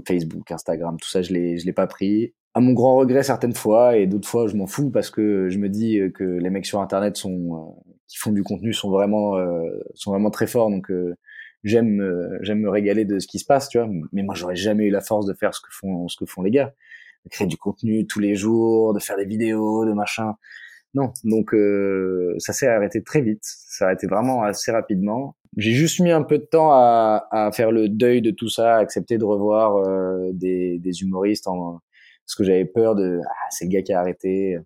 Facebook, 0.07 0.51
Instagram, 0.51 0.97
tout 0.99 1.09
ça, 1.09 1.21
je 1.21 1.33
l'ai, 1.33 1.57
je 1.57 1.65
l'ai 1.65 1.73
pas 1.73 1.87
pris. 1.87 2.33
À 2.55 2.59
mon 2.59 2.73
grand 2.73 2.95
regret 2.95 3.23
certaines 3.23 3.55
fois, 3.55 3.97
et 3.97 4.07
d'autres 4.07 4.27
fois, 4.27 4.47
je 4.47 4.55
m'en 4.55 4.67
fous 4.67 4.89
parce 4.91 5.09
que 5.09 5.49
je 5.49 5.57
me 5.59 5.69
dis 5.69 5.99
que 6.13 6.23
les 6.23 6.49
mecs 6.49 6.65
sur 6.65 6.81
Internet 6.81 7.17
sont, 7.17 7.55
euh, 7.55 7.93
qui 8.07 8.17
font 8.17 8.31
du 8.31 8.43
contenu 8.43 8.73
sont 8.73 8.89
vraiment, 8.89 9.37
euh, 9.37 9.69
sont 9.95 10.11
vraiment 10.11 10.31
très 10.31 10.47
forts. 10.47 10.69
Donc, 10.69 10.91
euh, 10.91 11.15
j'aime, 11.63 12.01
j'aime 12.41 12.59
me 12.61 12.69
régaler 12.69 13.05
de 13.05 13.19
ce 13.19 13.27
qui 13.27 13.39
se 13.39 13.45
passe, 13.45 13.69
tu 13.69 13.79
vois. 13.79 13.89
Mais 14.11 14.23
moi, 14.23 14.35
j'aurais 14.35 14.55
jamais 14.55 14.85
eu 14.85 14.91
la 14.91 15.01
force 15.01 15.25
de 15.25 15.33
faire 15.33 15.53
ce 15.53 15.61
que 15.61 15.69
font, 15.71 16.07
ce 16.07 16.17
que 16.17 16.25
font 16.25 16.41
les 16.41 16.51
gars, 16.51 16.73
de 17.25 17.29
créer 17.29 17.47
du 17.47 17.57
contenu 17.57 18.05
tous 18.07 18.19
les 18.19 18.35
jours, 18.35 18.93
de 18.93 18.99
faire 18.99 19.17
des 19.17 19.25
vidéos, 19.25 19.85
de 19.85 19.93
machin. 19.93 20.33
Non, 20.95 21.11
donc 21.23 21.55
ça 22.39 22.53
s'est 22.53 22.67
arrêté 22.67 23.03
très 23.03 23.21
vite. 23.21 23.41
Ça 23.43 23.77
s'est 23.77 23.83
arrêté 23.85 24.07
vraiment 24.07 24.43
assez 24.43 24.71
rapidement 24.71 25.35
j'ai 25.57 25.71
juste 25.71 25.99
mis 25.99 26.11
un 26.11 26.23
peu 26.23 26.37
de 26.37 26.45
temps 26.45 26.71
à, 26.71 27.27
à, 27.31 27.51
faire 27.51 27.71
le 27.71 27.89
deuil 27.89 28.21
de 28.21 28.31
tout 28.31 28.49
ça, 28.49 28.75
accepter 28.77 29.17
de 29.17 29.25
revoir 29.25 29.77
euh, 29.77 30.31
des, 30.33 30.79
des, 30.79 31.01
humoristes 31.01 31.47
en, 31.47 31.79
parce 32.25 32.35
que 32.35 32.43
j'avais 32.43 32.65
peur 32.65 32.95
de 32.95 33.19
ah, 33.25 33.47
c'est 33.49 33.65
le 33.65 33.71
gars 33.71 33.81
qui 33.81 33.93
a 33.93 33.99
arrêté. 33.99 34.57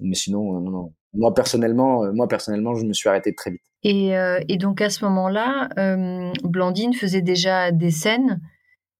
Mais 0.00 0.14
sinon, 0.14 0.56
euh, 0.56 0.60
non, 0.60 0.70
non. 0.70 0.94
Moi 1.14 1.34
personnellement, 1.34 2.04
euh, 2.04 2.12
moi 2.12 2.28
personnellement, 2.28 2.74
je 2.74 2.86
me 2.86 2.92
suis 2.92 3.08
arrêté 3.08 3.34
très 3.34 3.50
vite. 3.50 3.62
Et, 3.84 4.12
et 4.48 4.58
donc 4.58 4.80
à 4.80 4.90
ce 4.90 5.04
moment-là, 5.06 5.68
Blandine 6.44 6.94
faisait 6.94 7.20
déjà 7.20 7.72
des 7.72 7.90
scènes 7.90 8.40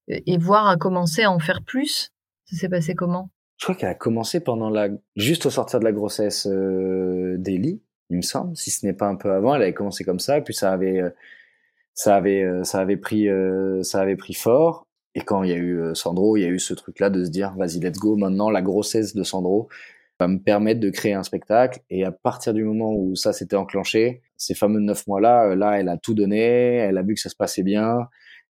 et 0.09 0.39
voir 0.39 0.67
a 0.67 0.77
commencé 0.77 1.23
à 1.23 1.31
en 1.31 1.39
faire 1.39 1.63
plus. 1.65 2.11
Ça 2.47 2.57
s'est 2.57 2.69
passé 2.69 2.95
comment? 2.95 3.31
Je 3.63 3.67
crois 3.67 3.77
qu'elle 3.77 3.91
a 3.91 3.95
commencé 3.95 4.41
pendant 4.41 4.71
la 4.71 4.89
juste 5.15 5.47
au 5.47 5.51
sortir 5.51 5.79
de 5.79 5.85
la 5.85 5.93
grossesse 5.93 6.49
euh, 6.51 7.37
d'Ellie 7.39 7.81
il 8.13 8.17
me 8.19 8.23
semble, 8.23 8.57
si 8.57 8.71
ce 8.71 8.87
n'est 8.87 8.93
pas 8.93 9.07
un 9.07 9.17
peu 9.17 9.33
avant. 9.33 9.55
Elle 9.55 9.63
avait 9.63 9.75
commencé 9.75 10.05
comme 10.05 10.21
ça, 10.21 10.41
puis 10.41 10.55
ça 10.55 10.73
avait, 10.73 11.01
euh, 11.01 11.11
ça 11.95 12.17
avait, 12.17 12.47
ça 12.65 12.81
avait 12.81 12.97
pris, 12.97 13.29
ça 13.83 14.01
avait 14.01 14.17
pris 14.17 14.35
fort. 14.35 14.87
Et 15.15 15.21
quand 15.21 15.43
il 15.43 15.51
y 15.51 15.53
a 15.53 15.57
eu 15.57 15.95
Sandro, 15.95 16.37
il 16.39 16.43
y 16.43 16.45
a 16.47 16.49
eu 16.49 16.59
ce 16.59 16.73
truc-là 16.75 17.11
de 17.11 17.25
se 17.25 17.31
dire, 17.31 17.55
vas-y, 17.57 17.81
let's 17.81 17.99
go. 17.99 18.17
Maintenant, 18.17 18.51
la 18.51 18.63
grossesse 18.63 19.15
de 19.15 19.23
Sandro 19.23 19.69
va 20.19 20.29
me 20.29 20.39
permettre 20.39 20.81
de 20.81 20.91
créer 20.91 21.15
un 21.15 21.23
spectacle. 21.23 21.81
Et 21.91 22.05
à 22.05 22.13
partir 22.13 22.55
du 22.55 22.65
moment 22.65 22.95
où 22.95 23.15
ça 23.15 23.35
s'était 23.35 23.57
enclenché, 23.57 24.23
ces 24.39 24.55
fameux 24.55 24.81
neuf 24.81 25.07
mois-là, 25.07 25.55
là, 25.55 25.79
elle 25.79 25.91
a 25.91 25.99
tout 25.99 26.15
donné. 26.15 26.77
Elle 26.77 26.97
a 26.97 27.03
vu 27.03 27.15
que 27.15 27.21
ça 27.21 27.29
se 27.29 27.37
passait 27.37 27.63
bien. 27.63 28.09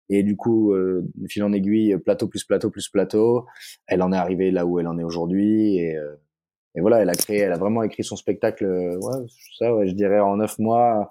Et 0.08 0.22
du 0.22 0.36
coup, 0.36 0.72
euh, 0.72 1.08
fil 1.26 1.42
en 1.42 1.52
aiguille, 1.52 1.96
plateau 1.96 2.28
plus 2.28 2.44
plateau 2.44 2.70
plus 2.70 2.88
plateau, 2.90 3.46
elle 3.86 4.02
en 4.02 4.12
est 4.12 4.16
arrivée 4.16 4.50
là 4.50 4.66
où 4.66 4.78
elle 4.78 4.86
en 4.86 4.98
est 4.98 5.04
aujourd'hui. 5.04 5.88
Euh, 5.94 6.16
et, 6.74 6.80
voilà, 6.80 7.00
elle 7.02 7.10
a 7.10 7.14
créé, 7.14 7.38
elle 7.38 7.52
a 7.52 7.58
vraiment 7.58 7.82
écrit 7.82 8.04
son 8.04 8.16
spectacle. 8.16 8.64
Euh, 8.64 8.96
ouais, 8.98 9.26
ça, 9.58 9.74
ouais, 9.74 9.86
je 9.88 9.92
dirais 9.94 10.20
en 10.20 10.36
neuf 10.36 10.58
mois, 10.58 11.10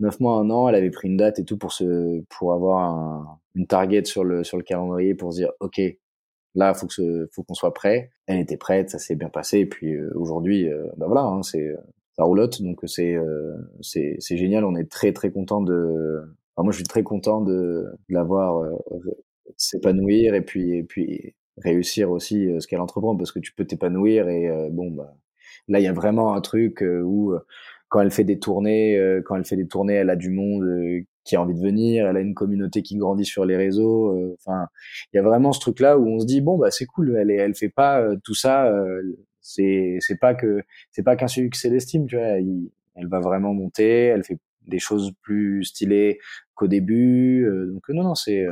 neuf 0.00 0.20
mois, 0.20 0.38
un 0.38 0.50
an, 0.50 0.68
elle 0.68 0.74
avait 0.76 0.90
pris 0.90 1.08
une 1.08 1.16
date 1.16 1.38
et 1.38 1.44
tout 1.44 1.58
pour 1.58 1.72
se, 1.72 2.22
pour 2.30 2.52
avoir 2.52 2.82
un, 2.82 3.40
une 3.54 3.66
target 3.66 4.04
sur 4.04 4.24
le 4.24 4.44
sur 4.44 4.56
le 4.56 4.62
calendrier 4.64 5.14
pour 5.14 5.32
se 5.32 5.38
dire, 5.38 5.52
ok, 5.60 5.80
là, 6.54 6.74
faut 6.74 6.86
que 6.86 7.28
faut 7.32 7.42
qu'on 7.44 7.54
soit 7.54 7.74
prêt. 7.74 8.12
Elle 8.26 8.40
était 8.40 8.56
prête, 8.56 8.90
ça 8.90 8.98
s'est 8.98 9.16
bien 9.16 9.28
passé. 9.28 9.60
Et 9.60 9.66
puis 9.66 9.94
euh, 9.94 10.10
aujourd'hui, 10.14 10.68
bah 10.96 11.06
voilà, 11.06 11.22
hein, 11.22 11.42
c'est 11.42 11.74
ça 12.16 12.24
roulotte, 12.24 12.62
donc 12.62 12.80
c'est 12.86 13.16
c'est 13.80 14.16
c'est 14.20 14.36
génial. 14.36 14.64
On 14.64 14.76
est 14.76 14.90
très 14.90 15.12
très 15.12 15.30
content 15.30 15.62
de 15.62 16.22
moi, 16.62 16.72
je 16.72 16.76
suis 16.76 16.84
très 16.84 17.02
content 17.02 17.40
de, 17.40 17.52
de 18.08 18.14
la 18.14 18.24
voir 18.24 18.58
euh, 18.58 18.76
s'épanouir 19.56 20.34
et 20.34 20.42
puis, 20.42 20.76
et 20.76 20.82
puis 20.82 21.34
réussir 21.58 22.10
aussi 22.10 22.48
ce 22.60 22.66
qu'elle 22.66 22.80
entreprend 22.80 23.16
parce 23.16 23.32
que 23.32 23.38
tu 23.38 23.52
peux 23.54 23.64
t'épanouir 23.64 24.28
et 24.28 24.48
bon, 24.70 24.90
bah, 24.90 25.14
là, 25.68 25.80
il 25.80 25.84
y 25.84 25.88
a 25.88 25.92
vraiment 25.92 26.34
un 26.34 26.40
truc 26.40 26.82
où 26.82 27.34
quand 27.88 28.00
elle 28.00 28.10
fait 28.10 28.24
des 28.24 28.38
tournées, 28.38 29.20
quand 29.26 29.36
elle 29.36 29.44
fait 29.44 29.56
des 29.56 29.68
tournées, 29.68 29.94
elle 29.94 30.10
a 30.10 30.16
du 30.16 30.30
monde 30.30 30.66
qui 31.24 31.36
a 31.36 31.42
envie 31.42 31.54
de 31.54 31.60
venir, 31.60 32.06
elle 32.06 32.16
a 32.16 32.20
une 32.20 32.34
communauté 32.34 32.82
qui 32.82 32.96
grandit 32.96 33.24
sur 33.24 33.44
les 33.44 33.56
réseaux. 33.56 34.34
Enfin, 34.38 34.66
il 35.12 35.16
y 35.16 35.20
a 35.20 35.22
vraiment 35.22 35.52
ce 35.52 35.60
truc-là 35.60 35.98
où 35.98 36.08
on 36.08 36.18
se 36.18 36.26
dit 36.26 36.40
bon 36.40 36.58
bah 36.58 36.70
c'est 36.70 36.86
cool, 36.86 37.16
elle 37.16 37.30
elle 37.30 37.54
fait 37.54 37.68
pas 37.68 38.04
tout 38.24 38.34
ça. 38.34 38.72
c'est 39.40 39.98
c'est 40.00 40.18
pas 40.18 40.34
que 40.34 40.62
c'est 40.90 41.02
pas 41.02 41.16
qu'un 41.16 41.28
succès 41.28 41.70
d'estime, 41.70 42.06
tu 42.06 42.16
vois. 42.16 42.38
elle 42.96 43.08
va 43.08 43.20
vraiment 43.20 43.54
monter, 43.54 44.06
elle 44.06 44.24
fait 44.24 44.38
des 44.66 44.78
choses 44.78 45.12
plus 45.22 45.64
stylées 45.64 46.18
qu'au 46.54 46.68
début. 46.68 47.46
Donc 47.72 47.88
non, 47.90 48.04
non, 48.04 48.14
c'est 48.14 48.46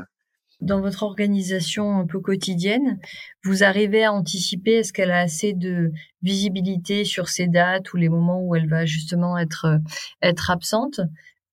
dans 0.60 0.80
votre 0.80 1.02
organisation 1.02 1.96
un 1.96 2.06
peu 2.06 2.20
quotidienne, 2.20 2.98
vous 3.44 3.64
arrivez 3.64 4.04
à 4.04 4.12
anticiper 4.12 4.72
est-ce 4.72 4.92
qu'elle 4.92 5.10
a 5.10 5.20
assez 5.20 5.52
de 5.52 5.92
visibilité 6.22 7.04
sur 7.04 7.28
ces 7.28 7.46
dates 7.46 7.92
ou 7.92 7.96
les 7.96 8.08
moments 8.08 8.42
où 8.42 8.54
elle 8.54 8.68
va 8.68 8.84
justement 8.84 9.38
être 9.38 9.66
euh, 9.66 9.78
être 10.22 10.50
absente 10.50 11.00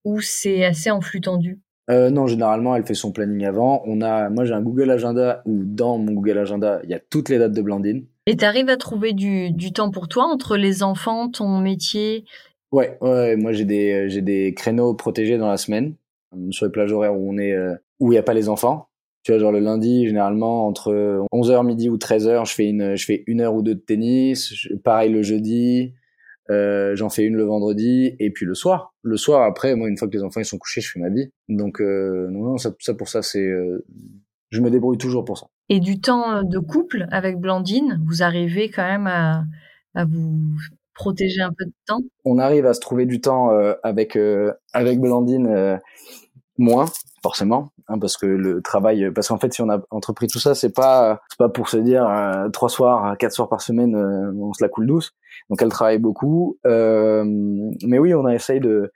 ou 0.04 0.22
c'est 0.22 0.66
assez 0.66 0.92
en 0.92 1.02
flux 1.02 1.22
tendu? 1.22 1.60
Euh, 1.90 2.10
non, 2.10 2.28
généralement, 2.28 2.76
elle 2.76 2.86
fait 2.86 2.94
son 2.94 3.12
planning 3.14 3.46
avant. 3.46 3.82
On 3.86 4.02
a, 4.02 4.30
moi, 4.30 4.44
j'ai 4.44 4.54
un 4.54 4.62
Google 4.62 4.92
Agenda 4.92 5.42
où 5.46 5.64
dans 5.64 5.98
mon 5.98 6.12
Google 6.12 6.38
Agenda, 6.38 6.82
il 6.84 6.90
y 6.90 6.94
a 6.94 7.00
toutes 7.00 7.30
les 7.30 7.38
dates 7.38 7.54
de 7.54 7.62
Blandine. 7.62 8.06
Et 8.26 8.36
tu 8.36 8.44
arrives 8.44 8.68
à 8.68 8.76
trouver 8.76 9.14
du, 9.14 9.52
du 9.52 9.72
temps 9.72 9.90
pour 9.90 10.10
toi 10.10 10.26
entre 10.26 10.58
les 10.58 10.84
enfants, 10.84 11.30
ton 11.30 11.60
métier? 11.60 12.26
Ouais, 12.74 12.98
ouais, 13.00 13.38
moi 13.38 13.54
j'ai 13.54 13.64
des 13.64 14.10
j'ai 14.10 14.22
des 14.22 14.54
créneaux 14.54 14.94
protégés 14.94 15.38
dans 15.38 15.48
la 15.48 15.56
semaine 15.56 15.94
euh, 16.36 16.52
sur 16.52 16.66
les 16.66 16.72
plages 16.74 16.92
horaires 16.92 17.16
où 17.16 17.32
on 17.32 17.38
est 17.38 17.56
où 18.02 18.12
il 18.12 18.16
y 18.16 18.20
a 18.20 18.24
pas 18.24 18.34
les 18.34 18.50
enfants. 18.50 18.87
Tu 19.28 19.34
vois, 19.34 19.40
genre 19.42 19.52
le 19.52 19.60
lundi, 19.60 20.08
généralement 20.08 20.68
entre 20.68 21.26
11h 21.34 21.66
midi 21.66 21.90
ou 21.90 21.98
13h, 21.98 22.48
je 22.48 22.54
fais 22.54 22.70
une 22.70 22.96
je 22.96 23.06
fais 23.06 23.26
une 23.28 23.42
heure 23.42 23.56
ou 23.56 23.62
deux 23.62 23.76
de 23.76 23.82
tennis, 23.82 24.54
pareil 24.86 25.12
le 25.12 25.22
jeudi, 25.22 25.94
euh, 26.50 26.96
j'en 26.96 27.10
fais 27.10 27.26
une 27.26 27.36
le 27.36 27.44
vendredi 27.44 28.16
et 28.20 28.32
puis 28.32 28.46
le 28.46 28.54
soir. 28.54 28.94
Le 29.02 29.18
soir 29.18 29.44
après, 29.44 29.76
moi 29.76 29.90
une 29.90 29.98
fois 29.98 30.08
que 30.08 30.16
les 30.16 30.24
enfants 30.24 30.40
ils 30.40 30.46
sont 30.46 30.58
couchés, 30.58 30.80
je 30.80 30.90
fais 30.90 31.02
ma 31.02 31.10
vie. 31.10 31.30
Donc 31.50 31.82
euh, 31.82 32.30
non 32.32 32.52
non, 32.52 32.58
ça, 32.58 32.72
ça 32.80 32.94
pour 32.94 33.10
ça 33.10 33.22
c'est 33.22 33.52
je 34.50 34.62
me 34.62 34.72
débrouille 34.72 34.98
toujours 34.98 35.26
pour 35.26 35.38
ça. 35.38 35.48
Et 35.68 35.82
du 35.82 36.00
temps 36.00 36.42
de 36.44 36.60
couple 36.60 37.06
avec 37.12 37.38
Blandine, 37.38 38.02
vous 38.08 38.24
arrivez 38.24 38.70
quand 38.70 38.88
même 38.88 39.08
à 39.08 39.44
à 39.94 40.06
vous 40.06 40.56
protéger 40.98 41.42
un 41.42 41.54
peu 41.58 41.66
de 41.66 41.74
temps? 41.86 42.02
On 42.26 42.40
arrive 42.40 42.66
à 42.66 42.74
se 42.74 42.82
trouver 42.82 43.06
du 43.06 43.22
temps 43.22 43.52
euh, 43.52 43.74
avec 43.84 44.18
euh, 44.18 44.52
avec 44.74 45.00
Blandine 45.00 45.48
euh, 45.48 45.78
moins 46.58 46.86
forcément 47.22 47.72
hein, 47.88 48.00
parce 48.00 48.18
que 48.18 48.26
le 48.26 48.62
travail 48.62 49.12
parce 49.12 49.28
qu'en 49.28 49.38
fait 49.38 49.54
si 49.54 49.62
on 49.62 49.70
a 49.70 49.80
entrepris 49.92 50.28
tout 50.28 50.40
ça 50.40 50.56
c'est 50.56 50.74
pas 50.74 51.22
c'est 51.30 51.38
pas 51.38 51.50
pour 51.50 51.70
se 51.70 51.78
dire 51.78 52.08
trois 52.54 52.70
soirs 52.70 53.18
quatre 53.18 53.34
soirs 53.34 53.50
par 53.50 53.62
semaine 53.62 53.96
on 53.96 54.54
se 54.54 54.64
la 54.64 54.70
coule 54.70 54.88
douce 54.88 55.14
donc 55.50 55.62
elle 55.62 55.70
travaille 55.70 56.00
beaucoup 56.00 56.58
mais 56.66 58.00
oui 58.00 58.14
on 58.14 58.26
a 58.26 58.34
essayé 58.34 58.60
de 58.60 58.92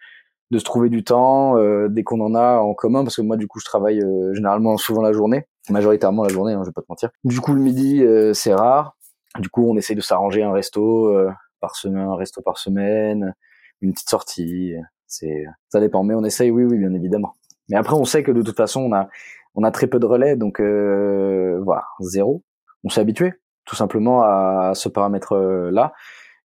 de 0.51 0.57
se 0.57 0.63
trouver 0.65 0.89
du 0.89 1.03
temps 1.03 1.55
dès 1.87 2.03
qu'on 2.03 2.19
en 2.19 2.35
a 2.35 2.57
en 2.57 2.73
commun 2.73 3.03
parce 3.03 3.15
que 3.15 3.21
moi 3.21 3.37
du 3.37 3.47
coup 3.47 3.59
je 3.59 3.65
travaille 3.65 4.01
généralement 4.33 4.77
souvent 4.77 5.01
la 5.01 5.13
journée 5.13 5.45
majoritairement 5.69 6.23
la 6.23 6.29
journée 6.29 6.53
hein, 6.53 6.61
je 6.63 6.69
vais 6.69 6.73
pas 6.73 6.81
te 6.81 6.87
mentir 6.89 7.09
du 7.23 7.39
coup 7.39 7.53
le 7.53 7.61
midi 7.61 8.03
c'est 8.33 8.53
rare 8.53 8.95
du 9.39 9.49
coup 9.49 9.69
on 9.69 9.77
essaye 9.77 9.95
de 9.95 10.01
s'arranger 10.01 10.43
un 10.43 10.51
resto 10.51 11.13
par 11.61 11.75
semaine, 11.77 12.07
un 12.07 12.15
resto 12.15 12.41
par 12.41 12.57
semaine, 12.57 13.33
une 13.79 13.93
petite 13.93 14.09
sortie. 14.09 14.73
C'est, 15.07 15.45
ça 15.69 15.79
dépend. 15.79 16.03
Mais 16.03 16.15
on 16.15 16.25
essaye, 16.25 16.51
oui, 16.51 16.63
oui, 16.63 16.77
bien 16.77 16.93
évidemment. 16.93 17.33
Mais 17.71 17.77
après, 17.77 17.95
on 17.95 18.05
sait 18.05 18.21
que 18.21 18.31
de 18.31 18.41
toute 18.41 18.55
façon, 18.55 18.81
on 18.81 18.93
a, 18.93 19.09
on 19.55 19.63
a 19.63 19.71
très 19.71 19.87
peu 19.87 19.99
de 19.99 20.05
relais, 20.05 20.35
donc 20.35 20.59
euh, 20.59 21.59
voilà, 21.63 21.85
zéro. 21.99 22.43
On 22.83 22.89
s'est 22.89 23.01
habitué, 23.01 23.33
tout 23.65 23.75
simplement, 23.75 24.21
à 24.21 24.73
ce 24.75 24.89
paramètre-là, 24.89 25.93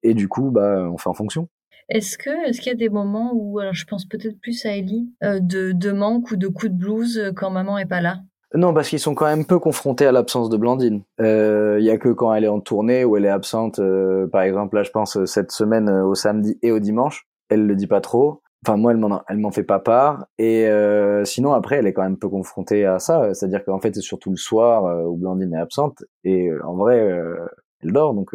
et 0.03 0.13
du 0.13 0.27
coup, 0.27 0.51
bah, 0.51 0.87
on 0.91 0.97
fait 0.97 1.09
en 1.09 1.13
fonction. 1.13 1.47
Est-ce 1.89 2.17
que, 2.17 2.47
est-ce 2.47 2.61
qu'il 2.61 2.71
y 2.71 2.75
a 2.75 2.77
des 2.77 2.89
moments 2.89 3.31
où, 3.33 3.59
alors 3.59 3.73
je 3.73 3.85
pense 3.85 4.05
peut-être 4.05 4.39
plus 4.39 4.65
à 4.65 4.75
Ellie, 4.75 5.11
euh, 5.23 5.39
de, 5.41 5.71
de 5.71 5.91
manque 5.91 6.31
ou 6.31 6.35
de 6.35 6.47
coup 6.47 6.69
de 6.69 6.77
blues 6.77 7.33
quand 7.35 7.49
maman 7.49 7.77
est 7.77 7.85
pas 7.85 8.01
là? 8.01 8.19
Non, 8.55 8.73
parce 8.73 8.89
qu'ils 8.89 8.99
sont 8.99 9.15
quand 9.15 9.25
même 9.25 9.45
peu 9.45 9.57
confrontés 9.57 10.05
à 10.05 10.11
l'absence 10.11 10.47
de 10.49 10.57
Blandine. 10.57 11.01
Il 11.17 11.25
euh, 11.25 11.79
y 11.79 11.89
a 11.89 11.97
que 11.97 12.09
quand 12.09 12.33
elle 12.33 12.43
est 12.43 12.49
en 12.49 12.59
tournée 12.59 13.03
où 13.03 13.17
elle 13.17 13.25
est 13.25 13.29
absente, 13.29 13.79
euh, 13.79 14.27
par 14.27 14.43
exemple, 14.43 14.75
là 14.75 14.83
je 14.83 14.91
pense 14.91 15.23
cette 15.25 15.51
semaine 15.51 15.89
euh, 15.89 16.05
au 16.05 16.13
samedi 16.13 16.59
et 16.61 16.71
au 16.71 16.77
dimanche, 16.77 17.27
elle 17.49 17.65
le 17.65 17.75
dit 17.75 17.87
pas 17.87 17.99
trop. 17.99 18.42
Enfin 18.65 18.77
moi 18.77 18.91
elle 18.91 18.97
m'en 18.97 19.23
elle 19.27 19.37
m'en 19.37 19.51
fait 19.51 19.63
pas 19.63 19.79
part 19.79 20.25
et 20.37 20.67
euh, 20.67 21.25
sinon 21.25 21.53
après 21.53 21.77
elle 21.77 21.87
est 21.87 21.93
quand 21.93 22.03
même 22.03 22.17
peu 22.17 22.29
confrontée 22.29 22.85
à 22.85 22.99
ça, 22.99 23.33
c'est-à-dire 23.33 23.63
qu'en 23.65 23.79
fait 23.79 23.93
c'est 23.95 24.01
surtout 24.01 24.29
le 24.31 24.37
soir 24.37 25.05
où 25.07 25.17
Blandine 25.17 25.53
est 25.53 25.59
absente 25.59 26.03
et 26.23 26.49
en 26.63 26.75
vrai 26.75 26.97
elle 27.81 27.91
dort 27.91 28.13
donc 28.13 28.31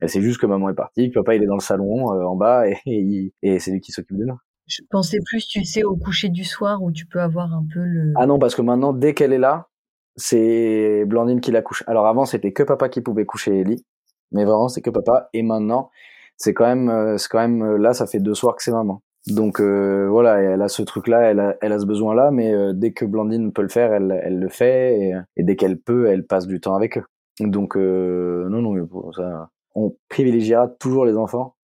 elle 0.00 0.08
sait 0.08 0.20
juste 0.20 0.40
que 0.40 0.46
maman 0.46 0.68
est 0.68 0.74
partie, 0.74 1.10
que 1.10 1.20
papa 1.20 1.36
il 1.36 1.42
est 1.42 1.46
dans 1.46 1.54
le 1.54 1.60
salon 1.60 2.06
en 2.06 2.34
bas 2.34 2.68
et, 2.68 2.76
et, 2.86 3.32
et 3.42 3.58
c'est 3.60 3.70
lui 3.70 3.80
qui 3.80 3.92
s'occupe 3.92 4.16
de 4.16 4.24
nous. 4.24 4.38
Je 4.66 4.80
pensais 4.90 5.18
plus, 5.24 5.46
tu 5.46 5.64
sais, 5.64 5.84
au 5.84 5.96
coucher 5.96 6.28
du 6.28 6.44
soir 6.44 6.82
où 6.82 6.92
tu 6.92 7.06
peux 7.06 7.20
avoir 7.20 7.52
un 7.52 7.64
peu 7.72 7.80
le. 7.80 8.12
Ah 8.16 8.26
non, 8.26 8.38
parce 8.38 8.54
que 8.54 8.62
maintenant, 8.62 8.92
dès 8.92 9.12
qu'elle 9.12 9.32
est 9.32 9.38
là, 9.38 9.68
c'est 10.16 11.04
Blandine 11.06 11.40
qui 11.40 11.50
la 11.50 11.62
couche. 11.62 11.84
Alors 11.86 12.06
avant, 12.06 12.24
c'était 12.24 12.52
que 12.52 12.62
papa 12.62 12.88
qui 12.88 13.00
pouvait 13.00 13.26
coucher 13.26 13.60
Ellie, 13.60 13.84
mais 14.30 14.44
vraiment, 14.44 14.68
c'est 14.68 14.80
que 14.80 14.90
papa. 14.90 15.28
Et 15.32 15.42
maintenant, 15.42 15.90
c'est 16.36 16.54
quand 16.54 16.66
même, 16.66 16.88
euh, 16.90 17.18
c'est 17.18 17.28
quand 17.28 17.40
même 17.40 17.62
euh, 17.62 17.76
là, 17.76 17.92
ça 17.92 18.06
fait 18.06 18.20
deux 18.20 18.34
soirs 18.34 18.56
que 18.56 18.62
c'est 18.62 18.72
maman. 18.72 19.02
Donc 19.28 19.60
euh, 19.60 20.08
voilà, 20.08 20.40
elle 20.40 20.62
a 20.62 20.68
ce 20.68 20.82
truc-là, 20.82 21.30
elle 21.30 21.40
a, 21.40 21.56
elle 21.60 21.72
a 21.72 21.78
ce 21.78 21.86
besoin-là, 21.86 22.30
mais 22.30 22.52
dès 22.74 22.92
que 22.92 23.04
Blandine 23.04 23.52
peut 23.52 23.62
le 23.62 23.68
faire, 23.68 23.92
elle, 23.92 24.20
elle 24.22 24.38
le 24.38 24.48
fait, 24.48 24.98
et, 24.98 25.14
et 25.36 25.44
dès 25.44 25.56
qu'elle 25.56 25.78
peut, 25.78 26.06
elle 26.06 26.26
passe 26.26 26.46
du 26.46 26.60
temps 26.60 26.74
avec 26.74 26.98
eux. 26.98 27.04
Donc 27.40 27.76
non, 27.76 28.62
non, 28.62 28.86
pour 28.86 29.14
ça, 29.14 29.48
on 29.74 29.94
privilégiera 30.08 30.68
toujours 30.68 31.04
les 31.04 31.16
enfants 31.16 31.54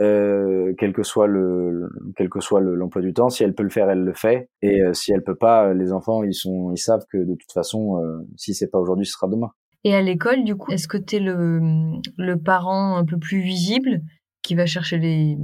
euh, 0.00 0.72
quel 0.78 0.92
que 0.92 1.02
soit 1.02 1.26
le 1.26 1.90
quel 2.16 2.30
que 2.30 2.40
soit 2.40 2.60
l'emploi 2.60 3.02
du 3.02 3.12
temps. 3.12 3.28
Si 3.28 3.44
elle 3.44 3.54
peut 3.54 3.62
le 3.62 3.70
faire, 3.70 3.90
elle 3.90 4.02
le 4.02 4.14
fait. 4.14 4.48
Et 4.62 4.80
euh, 4.80 4.94
si 4.94 5.12
elle 5.12 5.22
peut 5.22 5.36
pas, 5.36 5.74
les 5.74 5.92
enfants 5.92 6.22
ils 6.22 6.34
sont 6.34 6.72
ils 6.72 6.78
savent 6.78 7.04
que 7.12 7.18
de 7.18 7.34
toute 7.34 7.52
façon, 7.52 7.98
euh, 8.02 8.26
si 8.36 8.54
c'est 8.54 8.68
pas 8.68 8.78
aujourd'hui, 8.78 9.06
ce 9.06 9.12
sera 9.12 9.28
demain. 9.28 9.50
Et 9.84 9.94
à 9.94 10.02
l'école, 10.02 10.44
du 10.44 10.56
coup, 10.56 10.72
est-ce 10.72 10.88
que 10.88 10.96
tu 10.96 11.16
es 11.16 11.20
le 11.20 11.60
le 12.16 12.36
parent 12.36 12.96
un 12.96 13.04
peu 13.04 13.18
plus 13.18 13.40
visible 13.40 14.00
qui 14.42 14.54
va 14.54 14.66
chercher 14.66 14.98
les 14.98 15.36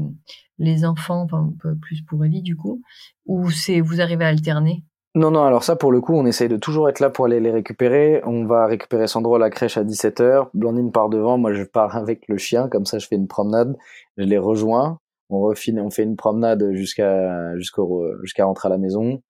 les 0.58 0.84
enfants, 0.84 1.22
enfin 1.22 1.52
plus 1.80 2.02
pour 2.02 2.24
Ellie 2.24 2.42
du 2.42 2.56
coup, 2.56 2.82
ou 3.26 3.50
c'est 3.50 3.80
vous 3.80 4.00
arrivez 4.00 4.24
à 4.24 4.28
alterner? 4.28 4.84
Non, 5.14 5.30
non, 5.30 5.44
alors 5.44 5.64
ça, 5.64 5.76
pour 5.76 5.92
le 5.92 6.02
coup, 6.02 6.14
on 6.14 6.26
essaye 6.26 6.48
de 6.48 6.58
toujours 6.58 6.90
être 6.90 7.00
là 7.00 7.08
pour 7.08 7.24
aller 7.24 7.40
les 7.40 7.50
récupérer. 7.50 8.20
On 8.26 8.44
va 8.44 8.66
récupérer 8.66 9.06
Sandro 9.06 9.36
à 9.36 9.38
la 9.38 9.48
crèche 9.48 9.78
à 9.78 9.82
17h. 9.82 10.50
Blandine 10.52 10.92
part 10.92 11.08
devant. 11.08 11.38
Moi, 11.38 11.54
je 11.54 11.62
pars 11.64 11.96
avec 11.96 12.28
le 12.28 12.36
chien. 12.36 12.68
Comme 12.68 12.84
ça, 12.84 12.98
je 12.98 13.06
fais 13.06 13.16
une 13.16 13.26
promenade. 13.26 13.74
Je 14.18 14.24
les 14.24 14.36
rejoins. 14.36 14.98
On 15.30 15.40
refine, 15.40 15.80
on 15.80 15.90
fait 15.90 16.02
une 16.02 16.16
promenade 16.16 16.70
jusqu'à, 16.72 17.56
jusqu'au, 17.56 18.04
jusqu'à 18.22 18.44
rentrer 18.44 18.68
à 18.68 18.70
la 18.70 18.78
maison. 18.78 19.22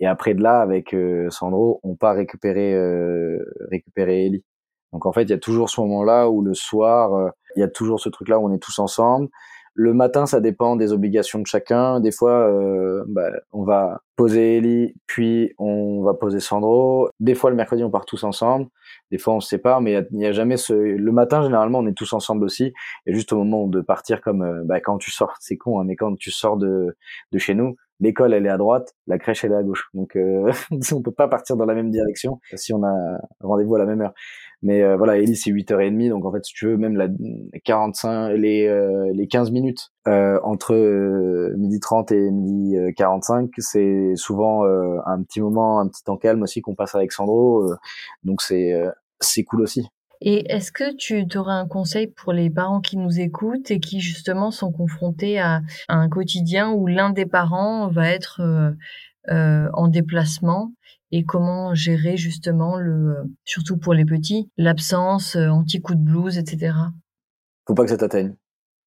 Et 0.00 0.06
après 0.06 0.34
de 0.34 0.42
là, 0.42 0.60
avec 0.60 0.94
euh, 0.94 1.28
Sandro, 1.30 1.80
on 1.82 1.96
part 1.96 2.16
récupérer, 2.16 2.74
euh, 2.74 3.38
récupérer 3.70 4.26
Ellie. 4.26 4.44
Donc 4.92 5.06
en 5.06 5.12
fait, 5.12 5.22
il 5.22 5.30
y 5.30 5.34
a 5.34 5.38
toujours 5.38 5.70
ce 5.70 5.80
moment-là 5.80 6.30
où 6.30 6.42
le 6.42 6.54
soir, 6.54 7.14
euh, 7.14 7.30
il 7.56 7.60
y 7.60 7.62
a 7.62 7.68
toujours 7.68 8.00
ce 8.00 8.08
truc-là 8.08 8.38
où 8.38 8.48
on 8.48 8.52
est 8.52 8.62
tous 8.62 8.78
ensemble. 8.78 9.28
Le 9.76 9.92
matin, 9.92 10.24
ça 10.24 10.40
dépend 10.40 10.76
des 10.76 10.92
obligations 10.92 11.40
de 11.40 11.46
chacun. 11.46 11.98
Des 11.98 12.12
fois, 12.12 12.48
euh, 12.48 13.04
bah, 13.08 13.30
on 13.52 13.64
va 13.64 14.02
poser 14.14 14.58
Ellie, 14.58 14.94
puis 15.06 15.52
on 15.58 16.02
va 16.02 16.14
poser 16.14 16.38
Sandro. 16.38 17.08
Des 17.18 17.34
fois, 17.34 17.50
le 17.50 17.56
mercredi, 17.56 17.82
on 17.82 17.90
part 17.90 18.06
tous 18.06 18.22
ensemble. 18.22 18.68
Des 19.10 19.18
fois, 19.18 19.34
on 19.34 19.40
se 19.40 19.48
sépare, 19.48 19.80
mais 19.80 20.06
il 20.12 20.16
n'y 20.16 20.26
a, 20.26 20.32
jamais 20.32 20.56
ce. 20.56 20.72
Le 20.72 21.12
matin, 21.12 21.42
généralement, 21.42 21.80
on 21.80 21.86
est 21.88 21.96
tous 21.96 22.12
ensemble 22.12 22.44
aussi. 22.44 22.72
Et 23.06 23.14
juste 23.14 23.32
au 23.32 23.38
moment 23.38 23.66
de 23.66 23.80
partir, 23.80 24.20
comme 24.20 24.42
euh, 24.42 24.62
bah, 24.64 24.78
quand 24.78 24.98
tu 24.98 25.10
sors, 25.10 25.34
c'est 25.40 25.56
con, 25.56 25.80
hein, 25.80 25.84
mais 25.84 25.96
quand 25.96 26.14
tu 26.14 26.30
sors 26.30 26.56
de, 26.56 26.96
de 27.32 27.38
chez 27.38 27.54
nous, 27.54 27.74
l'école 28.04 28.34
elle 28.34 28.46
est 28.46 28.50
à 28.50 28.58
droite, 28.58 28.94
la 29.06 29.18
crèche 29.18 29.44
elle 29.44 29.52
est 29.52 29.56
à 29.56 29.62
gauche. 29.62 29.88
Donc 29.94 30.16
euh, 30.16 30.52
on 30.92 31.02
peut 31.02 31.12
pas 31.12 31.28
partir 31.28 31.56
dans 31.56 31.64
la 31.64 31.74
même 31.74 31.90
direction 31.90 32.40
si 32.54 32.72
on 32.72 32.84
a 32.84 33.18
rendez-vous 33.40 33.74
à 33.74 33.78
la 33.78 33.86
même 33.86 34.00
heure. 34.02 34.14
Mais 34.62 34.82
euh, 34.82 34.96
voilà, 34.96 35.18
Ellie 35.18 35.36
c'est 35.36 35.50
8h30 35.50 36.08
donc 36.08 36.24
en 36.24 36.32
fait 36.32 36.44
si 36.44 36.54
tu 36.54 36.66
veux 36.66 36.76
même 36.76 36.96
la 36.96 37.08
45 37.64 38.34
les 38.34 38.66
euh, 38.66 39.10
les 39.12 39.26
15 39.26 39.50
minutes 39.50 39.90
euh, 40.06 40.38
entre 40.42 40.74
midi 41.56 41.80
30 41.80 42.12
et 42.12 42.30
midi 42.30 42.76
45, 42.96 43.50
c'est 43.58 44.12
souvent 44.16 44.64
un 44.64 45.22
petit 45.22 45.40
moment, 45.40 45.80
un 45.80 45.88
petit 45.88 46.04
temps 46.04 46.16
calme 46.16 46.42
aussi 46.42 46.60
qu'on 46.60 46.74
passe 46.74 46.94
avec 46.94 47.12
Sandro 47.12 47.74
donc 48.22 48.42
c'est 48.42 48.72
c'est 49.20 49.44
cool 49.44 49.62
aussi. 49.62 49.88
Et 50.26 50.50
est-ce 50.50 50.72
que 50.72 50.96
tu 50.96 51.26
aurais 51.36 51.52
un 51.52 51.68
conseil 51.68 52.06
pour 52.06 52.32
les 52.32 52.48
parents 52.48 52.80
qui 52.80 52.96
nous 52.96 53.20
écoutent 53.20 53.70
et 53.70 53.78
qui 53.78 54.00
justement 54.00 54.50
sont 54.50 54.72
confrontés 54.72 55.38
à, 55.38 55.60
un 55.88 56.08
quotidien 56.08 56.70
où 56.72 56.86
l'un 56.86 57.10
des 57.10 57.26
parents 57.26 57.88
va 57.88 58.08
être 58.08 58.40
euh, 58.40 58.70
euh, 59.30 59.68
en 59.74 59.86
déplacement? 59.86 60.72
Et 61.12 61.24
comment 61.24 61.74
gérer 61.74 62.16
justement 62.16 62.76
le, 62.78 63.16
surtout 63.44 63.76
pour 63.76 63.92
les 63.92 64.06
petits, 64.06 64.50
l'absence, 64.56 65.36
euh, 65.36 65.48
anti-coup 65.48 65.94
de 65.94 66.00
blues, 66.00 66.38
etc. 66.38 66.74
Faut 67.66 67.74
pas 67.74 67.84
que 67.84 67.90
ça 67.90 67.98
t'atteigne 67.98 68.34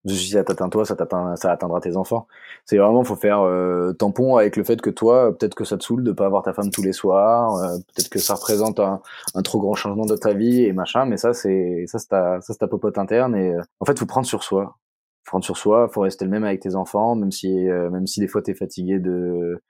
si 0.05 0.29
ça 0.29 0.43
t'atteint 0.43 0.69
toi, 0.69 0.85
ça 0.85 0.95
t'atteint, 0.95 1.35
ça 1.35 1.51
atteindra 1.51 1.81
tes 1.81 1.97
enfants. 1.97 2.27
C'est 2.65 2.77
vraiment, 2.77 3.03
faut 3.03 3.15
faire 3.15 3.41
euh, 3.41 3.93
tampon 3.93 4.37
avec 4.37 4.55
le 4.55 4.63
fait 4.63 4.81
que 4.81 4.89
toi, 4.89 5.35
peut-être 5.37 5.55
que 5.55 5.65
ça 5.65 5.77
te 5.77 5.83
saoule 5.83 6.03
de 6.03 6.11
pas 6.11 6.25
avoir 6.25 6.43
ta 6.43 6.53
femme 6.53 6.69
tous 6.71 6.83
les 6.83 6.93
soirs, 6.93 7.55
euh, 7.57 7.77
peut-être 7.95 8.09
que 8.09 8.19
ça 8.19 8.35
représente 8.35 8.79
un, 8.79 9.01
un, 9.35 9.41
trop 9.41 9.59
grand 9.59 9.73
changement 9.75 10.05
de 10.05 10.15
ta 10.15 10.33
vie 10.33 10.63
et 10.63 10.73
machin, 10.73 11.05
mais 11.05 11.17
ça 11.17 11.33
c'est, 11.33 11.85
ça 11.87 11.99
c'est 11.99 12.09
ta, 12.09 12.41
ça 12.41 12.53
c'est 12.53 12.59
ta 12.59 12.67
popote 12.67 12.97
interne 12.97 13.35
et 13.35 13.53
euh, 13.53 13.61
en 13.79 13.85
fait, 13.85 13.97
faut 13.99 14.05
prendre 14.05 14.27
sur 14.27 14.43
soi, 14.43 14.77
faut 15.25 15.31
prendre 15.31 15.45
sur 15.45 15.57
soi, 15.57 15.89
faut 15.89 16.01
rester 16.01 16.25
le 16.25 16.31
même 16.31 16.43
avec 16.43 16.61
tes 16.61 16.75
enfants, 16.75 17.15
même 17.15 17.31
si, 17.31 17.49
même 17.53 18.07
si 18.07 18.19
des 18.19 18.27
fois 18.27 18.41
t'es 18.41 18.53
fatigué 18.53 18.99
de 18.99 19.61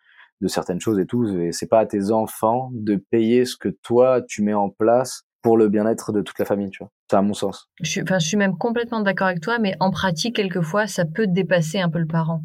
de 0.42 0.48
certaines 0.48 0.80
choses 0.80 1.00
et 1.00 1.08
tout, 1.08 1.26
et 1.40 1.52
c'est 1.52 1.66
pas 1.68 1.80
à 1.80 1.86
tes 1.88 2.12
enfants 2.12 2.70
de 2.74 2.96
payer 2.96 3.46
ce 3.46 3.58
que 3.58 3.70
toi 3.70 4.22
tu 4.22 4.44
mets 4.44 4.54
en 4.54 4.70
place 4.70 5.27
pour 5.42 5.58
le 5.58 5.70
bien-être 5.70 6.12
de 6.12 6.22
toute 6.22 6.40
la 6.40 6.46
famille, 6.46 6.70
tu 6.70 6.80
vois. 6.80 6.92
C'est 7.10 7.18
à 7.18 7.22
mon 7.22 7.34
sens. 7.34 7.70
Je 7.82 7.90
suis, 7.90 8.02
je 8.06 8.26
suis 8.26 8.38
même 8.38 8.58
complètement 8.58 9.02
d'accord 9.02 9.28
avec 9.28 9.42
toi, 9.42 9.60
mais 9.60 9.76
en 9.80 9.92
pratique, 9.92 10.36
quelquefois, 10.36 10.88
ça 10.88 11.06
peut 11.06 11.28
dépasser 11.28 11.80
un 11.80 11.90
peu 11.90 12.00
le 12.00 12.08
parent, 12.08 12.44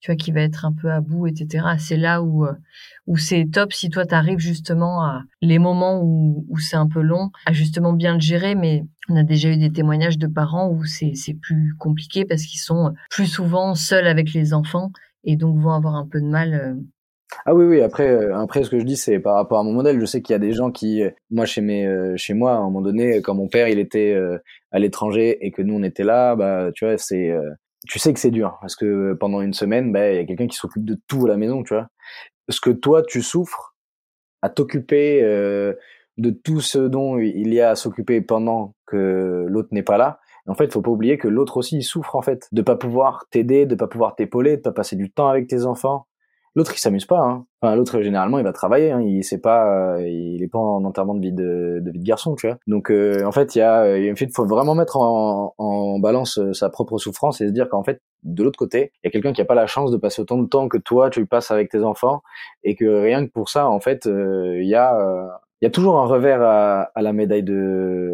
tu 0.00 0.10
vois, 0.10 0.16
qui 0.16 0.32
va 0.32 0.40
être 0.40 0.64
un 0.64 0.72
peu 0.72 0.90
à 0.90 1.00
bout, 1.00 1.26
etc. 1.28 1.66
C'est 1.78 1.96
là 1.96 2.22
où, 2.22 2.44
euh, 2.44 2.52
où 3.06 3.16
c'est 3.16 3.46
top 3.50 3.72
si 3.72 3.88
toi, 3.88 4.04
tu 4.04 4.14
arrives 4.14 4.38
justement 4.38 5.04
à 5.04 5.22
les 5.40 5.58
moments 5.58 6.00
où, 6.02 6.44
où 6.48 6.58
c'est 6.58 6.76
un 6.76 6.88
peu 6.88 7.00
long, 7.00 7.30
à 7.46 7.52
justement 7.52 7.92
bien 7.92 8.14
le 8.14 8.20
gérer, 8.20 8.54
mais 8.54 8.84
on 9.08 9.16
a 9.16 9.22
déjà 9.22 9.48
eu 9.48 9.56
des 9.56 9.72
témoignages 9.72 10.18
de 10.18 10.26
parents 10.26 10.68
où 10.68 10.84
c'est, 10.84 11.12
c'est 11.14 11.34
plus 11.34 11.74
compliqué 11.78 12.24
parce 12.24 12.42
qu'ils 12.42 12.60
sont 12.60 12.92
plus 13.10 13.26
souvent 13.26 13.74
seuls 13.74 14.06
avec 14.06 14.32
les 14.32 14.54
enfants 14.54 14.90
et 15.24 15.36
donc 15.36 15.58
vont 15.58 15.72
avoir 15.72 15.94
un 15.94 16.06
peu 16.06 16.20
de 16.20 16.26
mal 16.26 16.54
euh, 16.54 16.74
ah 17.46 17.54
oui, 17.54 17.64
oui. 17.64 17.80
Après, 17.80 18.08
euh, 18.08 18.36
après, 18.36 18.62
ce 18.64 18.70
que 18.70 18.78
je 18.78 18.84
dis, 18.84 18.96
c'est 18.96 19.18
par 19.18 19.34
rapport 19.34 19.58
à 19.58 19.62
mon 19.62 19.72
modèle. 19.72 20.00
Je 20.00 20.04
sais 20.04 20.22
qu'il 20.22 20.32
y 20.32 20.36
a 20.36 20.38
des 20.38 20.52
gens 20.52 20.70
qui, 20.70 21.02
euh, 21.02 21.10
moi, 21.30 21.46
chez 21.46 21.60
mes, 21.60 21.86
euh, 21.86 22.14
chez 22.16 22.34
moi, 22.34 22.52
à 22.52 22.56
un 22.56 22.62
moment 22.62 22.82
donné, 22.82 23.20
quand 23.22 23.34
mon 23.34 23.48
père, 23.48 23.68
il 23.68 23.78
était 23.78 24.16
à 24.70 24.78
l'étranger 24.78 25.44
et 25.44 25.50
que 25.50 25.62
nous, 25.62 25.74
on 25.74 25.82
était 25.82 26.04
là, 26.04 26.36
bah, 26.36 26.70
tu 26.74 26.84
vois, 26.84 26.96
c'est, 26.98 27.32
tu 27.88 27.98
sais 27.98 28.12
que 28.12 28.20
c'est 28.20 28.30
dur 28.30 28.58
parce 28.60 28.76
que 28.76 29.14
pendant 29.14 29.40
une 29.40 29.54
semaine, 29.54 29.92
bah, 29.92 30.12
il 30.12 30.16
y 30.16 30.18
a 30.18 30.24
quelqu'un 30.24 30.46
qui 30.46 30.56
s'occupe 30.56 30.84
de 30.84 30.98
tout 31.08 31.26
à 31.26 31.28
la 31.28 31.36
maison, 31.36 31.62
tu 31.62 31.74
vois. 31.74 31.88
Ce 32.48 32.60
que 32.60 32.70
toi, 32.70 33.02
tu 33.02 33.22
souffres 33.22 33.74
à 34.42 34.48
t'occuper 34.48 35.22
de 35.22 36.30
tout 36.30 36.60
ce 36.60 36.78
dont 36.78 37.18
il 37.18 37.52
y 37.54 37.60
a 37.60 37.70
à 37.70 37.76
s'occuper 37.76 38.20
pendant 38.20 38.74
que 38.86 39.46
l'autre 39.48 39.68
n'est 39.72 39.82
pas 39.82 39.98
là. 39.98 40.20
En 40.46 40.54
fait, 40.54 40.72
faut 40.72 40.82
pas 40.82 40.90
oublier 40.90 41.18
que 41.18 41.28
l'autre 41.28 41.56
aussi 41.56 41.76
il 41.76 41.82
souffre 41.84 42.16
en 42.16 42.22
fait 42.22 42.48
de 42.50 42.62
pas 42.62 42.74
pouvoir 42.74 43.26
t'aider, 43.30 43.64
de 43.64 43.76
pas 43.76 43.86
pouvoir 43.86 44.16
t'épauler, 44.16 44.56
de 44.56 44.62
pas 44.62 44.72
passer 44.72 44.96
du 44.96 45.10
temps 45.10 45.28
avec 45.28 45.46
tes 45.46 45.64
enfants 45.66 46.06
L'autre, 46.54 46.72
il 46.74 46.78
s'amuse 46.78 47.06
pas. 47.06 47.20
Hein. 47.20 47.46
Enfin, 47.60 47.74
l'autre, 47.76 48.02
généralement, 48.02 48.38
il 48.38 48.44
va 48.44 48.52
travailler. 48.52 48.90
Hein. 48.90 49.00
Il 49.00 49.24
sait 49.24 49.40
pas, 49.40 49.96
euh, 49.96 50.06
il 50.06 50.42
est 50.42 50.48
pas 50.48 50.58
en 50.58 50.84
enterrement 50.84 51.14
de 51.14 51.20
vie 51.20 51.32
de, 51.32 51.82
vie 51.84 51.98
de 51.98 52.04
garçon, 52.04 52.34
tu 52.34 52.46
vois. 52.46 52.58
Donc, 52.66 52.90
euh, 52.90 53.24
en 53.24 53.32
fait, 53.32 53.54
il 53.54 53.60
y 53.60 53.62
a, 53.62 53.96
il 53.96 54.14
faut 54.34 54.44
vraiment 54.44 54.74
mettre 54.74 54.98
en, 54.98 55.98
balance 56.00 56.38
euh, 56.38 56.52
sa 56.52 56.68
propre 56.68 56.98
souffrance 56.98 57.40
et 57.40 57.46
se 57.46 57.52
dire 57.52 57.68
qu'en 57.68 57.82
fait, 57.84 58.00
de 58.22 58.42
l'autre 58.42 58.58
côté, 58.58 58.92
il 59.02 59.06
y 59.06 59.08
a 59.08 59.10
quelqu'un 59.10 59.32
qui 59.32 59.40
a 59.40 59.44
pas 59.44 59.54
la 59.54 59.66
chance 59.66 59.90
de 59.90 59.96
passer 59.96 60.20
autant 60.20 60.38
de 60.38 60.46
temps 60.46 60.68
que 60.68 60.78
toi, 60.78 61.10
tu 61.10 61.24
passes 61.26 61.50
avec 61.50 61.70
tes 61.70 61.82
enfants, 61.82 62.22
et 62.64 62.74
que 62.74 62.84
rien 62.84 63.24
que 63.26 63.30
pour 63.30 63.48
ça, 63.48 63.68
en 63.68 63.80
fait, 63.80 64.06
il 64.06 64.66
y 64.66 64.74
a, 64.74 65.30
il 65.60 65.64
y 65.64 65.68
a 65.68 65.70
toujours 65.70 65.98
un 65.98 66.06
revers 66.06 66.42
à, 66.42 66.90
à 66.94 67.02
la 67.02 67.12
médaille 67.12 67.42
de 67.42 68.12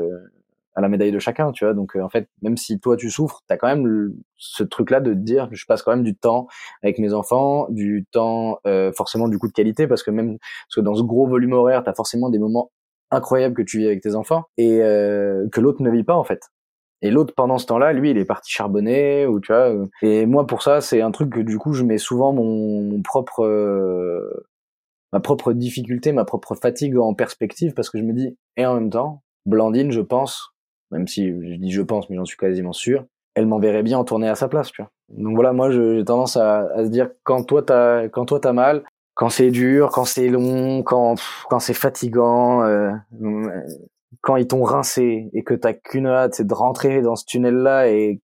à 0.79 0.81
la 0.81 0.89
médaille 0.89 1.11
de 1.11 1.19
chacun, 1.19 1.51
tu 1.51 1.65
vois. 1.65 1.75
Donc 1.75 1.97
euh, 1.97 2.03
en 2.03 2.09
fait, 2.09 2.29
même 2.41 2.57
si 2.57 2.79
toi 2.79 2.97
tu 2.97 3.11
souffres, 3.11 3.43
t'as 3.49 3.57
quand 3.57 3.67
même 3.67 4.15
ce 4.37 4.63
truc-là 4.63 5.01
de 5.01 5.13
te 5.13 5.19
dire, 5.19 5.49
je 5.51 5.67
passe 5.67 5.83
quand 5.83 5.91
même 5.91 6.05
du 6.05 6.17
temps 6.17 6.47
avec 6.85 7.01
mes 7.01 7.13
enfants, 7.15 7.67
du 7.69 8.07
temps 8.13 8.61
euh, 8.65 8.93
forcément 8.93 9.27
du 9.27 9.39
coup 9.39 9.49
de 9.49 9.53
qualité, 9.53 9.89
parce 9.89 10.05
que 10.05 10.13
même 10.13 10.39
parce 10.39 10.77
que 10.77 10.81
dans 10.81 10.95
ce 10.95 11.03
gros 11.03 11.27
volume 11.27 11.53
horaire, 11.53 11.83
t'as 11.83 11.95
forcément 11.95 12.31
des 12.31 12.39
moments 12.39 12.71
incroyables 13.11 13.57
que 13.57 13.63
tu 13.63 13.79
vis 13.79 13.87
avec 13.87 14.03
tes 14.03 14.15
enfants 14.15 14.45
et 14.57 14.81
euh, 14.81 15.49
que 15.51 15.61
l'autre 15.61 15.83
ne 15.83 15.91
vit 15.91 16.05
pas 16.05 16.15
en 16.15 16.23
fait. 16.23 16.43
Et 17.03 17.11
l'autre 17.11 17.35
pendant 17.37 17.59
ce 17.59 17.67
temps-là, 17.67 17.93
lui, 17.93 18.11
il 18.11 18.19
est 18.19 18.25
parti 18.25 18.53
charbonner 18.53 19.27
ou 19.27 19.41
tu 19.41 19.53
vois. 19.53 19.73
Et 20.03 20.27
moi 20.27 20.47
pour 20.47 20.63
ça, 20.63 20.81
c'est 20.81 21.01
un 21.01 21.11
truc 21.11 21.31
que 21.31 21.41
du 21.41 21.59
coup 21.59 21.73
je 21.73 21.83
mets 21.83 21.99
souvent 21.99 22.33
mon, 22.33 22.83
mon 22.83 23.03
propre 23.03 23.45
ma 25.13 25.19
propre 25.19 25.53
difficulté, 25.55 26.13
ma 26.13 26.25
propre 26.25 26.55
fatigue 26.55 26.99
en 26.99 27.15
perspective 27.15 27.73
parce 27.75 27.91
que 27.91 27.99
je 27.99 28.05
me 28.05 28.13
dis 28.13 28.37
et 28.57 28.65
en 28.65 28.75
même 28.75 28.91
temps, 28.91 29.23
Blandine, 29.47 29.91
je 29.91 30.03
pense 30.03 30.55
même 30.91 31.07
si 31.07 31.29
je 31.29 31.55
dis 31.55 31.71
je 31.71 31.83
pense, 31.83 32.09
mais 32.11 32.17
j'en 32.17 32.25
suis 32.25 32.37
quasiment 32.37 32.73
sûr, 32.73 33.05
elle 33.35 33.47
m'enverrait 33.47 33.83
bien 33.83 33.99
en 33.99 34.05
tournée 34.05 34.29
à 34.29 34.35
sa 34.35 34.49
place, 34.49 34.73
tu 34.73 34.83
vois. 34.83 34.91
Donc 35.09 35.35
voilà, 35.35 35.53
moi 35.53 35.71
j'ai 35.71 36.05
tendance 36.05 36.37
à, 36.37 36.69
à, 36.75 36.85
se 36.85 36.91
dire 36.91 37.11
quand 37.25 37.45
toi 37.45 37.63
t'as 37.63 38.09
quand 38.09 38.27
toi 38.27 38.41
t'as 38.41 38.53
mal, 38.53 38.85
quand 39.15 39.29
c'est 39.31 39.51
dur, 39.51 39.91
quand 39.93 40.05
c'est 40.05 40.29
long, 40.29 40.83
quand 40.83 41.17
quand 41.49 41.59
c'est 41.61 41.75
fatigant, 41.75 42.63
euh, 42.65 42.93
quand 44.21 44.37
ils 44.37 44.47
t'ont 44.47 44.63
rincé 44.63 45.31
et 45.33 45.45
que 45.45 45.55
t'as 45.55 45.73
qu'une 45.73 46.07
hâte, 46.07 46.35
c'est 46.35 46.47
de 46.47 46.55
rentrer 46.55 47.03
dans 47.03 47.17
ce 47.17 47.25
tunnel 47.25 47.55
là 47.57 47.89
et 47.89 48.21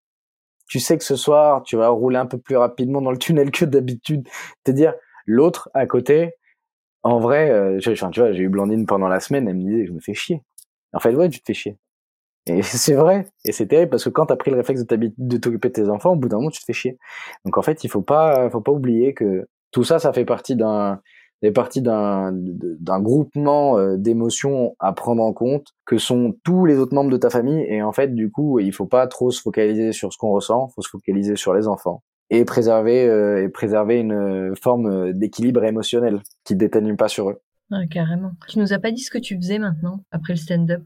tu 0.68 0.78
sais 0.80 0.96
que 0.96 1.04
ce 1.04 1.16
soir 1.16 1.62
tu 1.64 1.76
vas 1.76 1.88
rouler 1.88 2.18
un 2.18 2.26
peu 2.26 2.38
plus 2.38 2.56
rapidement 2.56 3.02
dans 3.02 3.10
le 3.10 3.18
tunnel 3.18 3.50
que 3.50 3.64
d'habitude, 3.64 4.26
te 4.64 4.70
dire 4.70 4.94
l'autre 5.26 5.70
à 5.74 5.86
côté. 5.86 6.32
En 7.02 7.18
vrai, 7.18 7.50
euh, 7.50 7.78
tu 7.78 7.94
vois, 7.94 8.32
j'ai 8.32 8.42
eu 8.42 8.48
Blandine 8.48 8.84
pendant 8.86 9.08
la 9.08 9.20
semaine, 9.20 9.48
elle 9.48 9.56
me 9.56 9.62
disait 9.62 9.86
je 9.86 9.92
me 9.92 10.00
fais 10.00 10.14
chier. 10.14 10.42
En 10.92 11.00
fait, 11.00 11.14
ouais, 11.14 11.28
tu 11.30 11.40
te 11.40 11.46
fais 11.46 11.54
chier. 11.54 11.78
Et 12.56 12.62
c'est 12.62 12.94
vrai, 12.94 13.26
et 13.44 13.52
c'est 13.52 13.66
terrible 13.66 13.90
parce 13.90 14.04
que 14.04 14.10
quand 14.10 14.26
t'as 14.26 14.36
pris 14.36 14.50
le 14.50 14.56
réflexe 14.56 14.84
de, 14.84 15.36
t'occuper 15.36 15.68
de 15.68 15.72
tes 15.72 15.88
enfants, 15.88 16.12
au 16.12 16.16
bout 16.16 16.28
d'un 16.28 16.36
moment, 16.36 16.50
tu 16.50 16.60
te 16.60 16.64
fais 16.64 16.72
chier. 16.72 16.98
Donc 17.44 17.58
en 17.58 17.62
fait, 17.62 17.84
il 17.84 17.88
faut 17.88 18.02
pas, 18.02 18.50
faut 18.50 18.60
pas 18.60 18.72
oublier 18.72 19.14
que 19.14 19.46
tout 19.70 19.84
ça, 19.84 19.98
ça 19.98 20.12
fait 20.12 20.24
partie 20.24 20.56
d'un, 20.56 21.00
fait 21.40 21.52
partie 21.52 21.80
d'un, 21.80 22.32
d'un 22.32 23.00
groupement 23.00 23.78
euh, 23.78 23.96
d'émotions 23.96 24.74
à 24.80 24.92
prendre 24.92 25.22
en 25.22 25.32
compte, 25.32 25.68
que 25.86 25.98
sont 25.98 26.34
tous 26.44 26.66
les 26.66 26.78
autres 26.78 26.94
membres 26.94 27.10
de 27.10 27.16
ta 27.16 27.30
famille. 27.30 27.64
Et 27.68 27.82
en 27.82 27.92
fait, 27.92 28.14
du 28.14 28.30
coup, 28.30 28.58
il 28.58 28.72
faut 28.72 28.86
pas 28.86 29.06
trop 29.06 29.30
se 29.30 29.40
focaliser 29.40 29.92
sur 29.92 30.12
ce 30.12 30.18
qu'on 30.18 30.32
ressent, 30.32 30.68
faut 30.74 30.82
se 30.82 30.90
focaliser 30.90 31.36
sur 31.36 31.54
les 31.54 31.68
enfants 31.68 32.02
et 32.30 32.44
préserver, 32.44 33.06
euh, 33.08 33.44
et 33.44 33.48
préserver 33.48 33.98
une 33.98 34.54
forme 34.60 35.12
d'équilibre 35.12 35.64
émotionnel 35.64 36.20
qui 36.44 36.54
ne 36.54 36.58
déteigne 36.60 36.96
pas 36.96 37.08
sur 37.08 37.30
eux. 37.30 37.40
Carrément. 37.90 38.32
Tu 38.48 38.58
nous 38.58 38.72
as 38.72 38.80
pas 38.80 38.90
dit 38.90 39.02
ce 39.02 39.10
que 39.10 39.18
tu 39.18 39.36
faisais 39.36 39.60
maintenant 39.60 40.00
après 40.10 40.32
le 40.32 40.38
stand-up? 40.38 40.82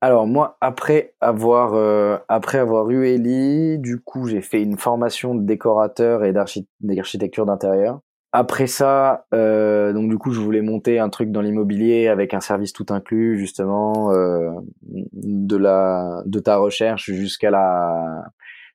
Alors 0.00 0.26
moi, 0.26 0.58
après 0.60 1.14
avoir 1.22 1.72
euh, 1.74 2.18
après 2.28 2.58
avoir 2.58 2.90
eu 2.90 3.06
Ellie, 3.06 3.78
du 3.78 4.00
coup 4.00 4.26
j'ai 4.28 4.42
fait 4.42 4.62
une 4.62 4.76
formation 4.76 5.34
de 5.34 5.46
décorateur 5.46 6.24
et 6.24 6.34
d'architecture 6.80 7.46
d'intérieur. 7.46 8.00
Après 8.32 8.66
ça, 8.66 9.26
euh, 9.32 9.92
donc 9.94 10.10
du 10.10 10.18
coup 10.18 10.32
je 10.32 10.40
voulais 10.40 10.60
monter 10.60 10.98
un 10.98 11.08
truc 11.08 11.30
dans 11.30 11.40
l'immobilier 11.40 12.08
avec 12.08 12.34
un 12.34 12.40
service 12.40 12.74
tout 12.74 12.86
inclus 12.90 13.38
justement 13.38 14.12
euh, 14.12 14.50
de 14.82 15.56
la 15.56 16.22
de 16.26 16.38
ta 16.38 16.56
recherche 16.56 17.10
jusqu'à 17.10 17.50
la 17.50 18.24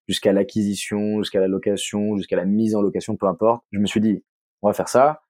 jusqu'à 0.07 0.33
l'acquisition, 0.33 1.19
jusqu'à 1.19 1.41
la 1.41 1.47
location, 1.47 2.17
jusqu'à 2.17 2.37
la 2.37 2.45
mise 2.45 2.75
en 2.75 2.81
location, 2.81 3.17
peu 3.17 3.27
importe. 3.27 3.63
Je 3.71 3.79
me 3.79 3.85
suis 3.85 4.01
dit 4.01 4.23
on 4.63 4.67
va 4.67 4.73
faire 4.73 4.89
ça. 4.89 5.21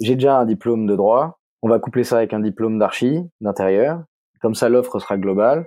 J'ai 0.00 0.14
déjà 0.14 0.38
un 0.38 0.46
diplôme 0.46 0.86
de 0.86 0.96
droit. 0.96 1.40
On 1.60 1.68
va 1.68 1.78
coupler 1.80 2.04
ça 2.04 2.16
avec 2.16 2.32
un 2.32 2.40
diplôme 2.40 2.78
d'archi 2.78 3.20
d'intérieur 3.42 4.04
comme 4.44 4.54
ça, 4.54 4.68
l'offre 4.68 4.98
sera 4.98 5.16
globale. 5.16 5.64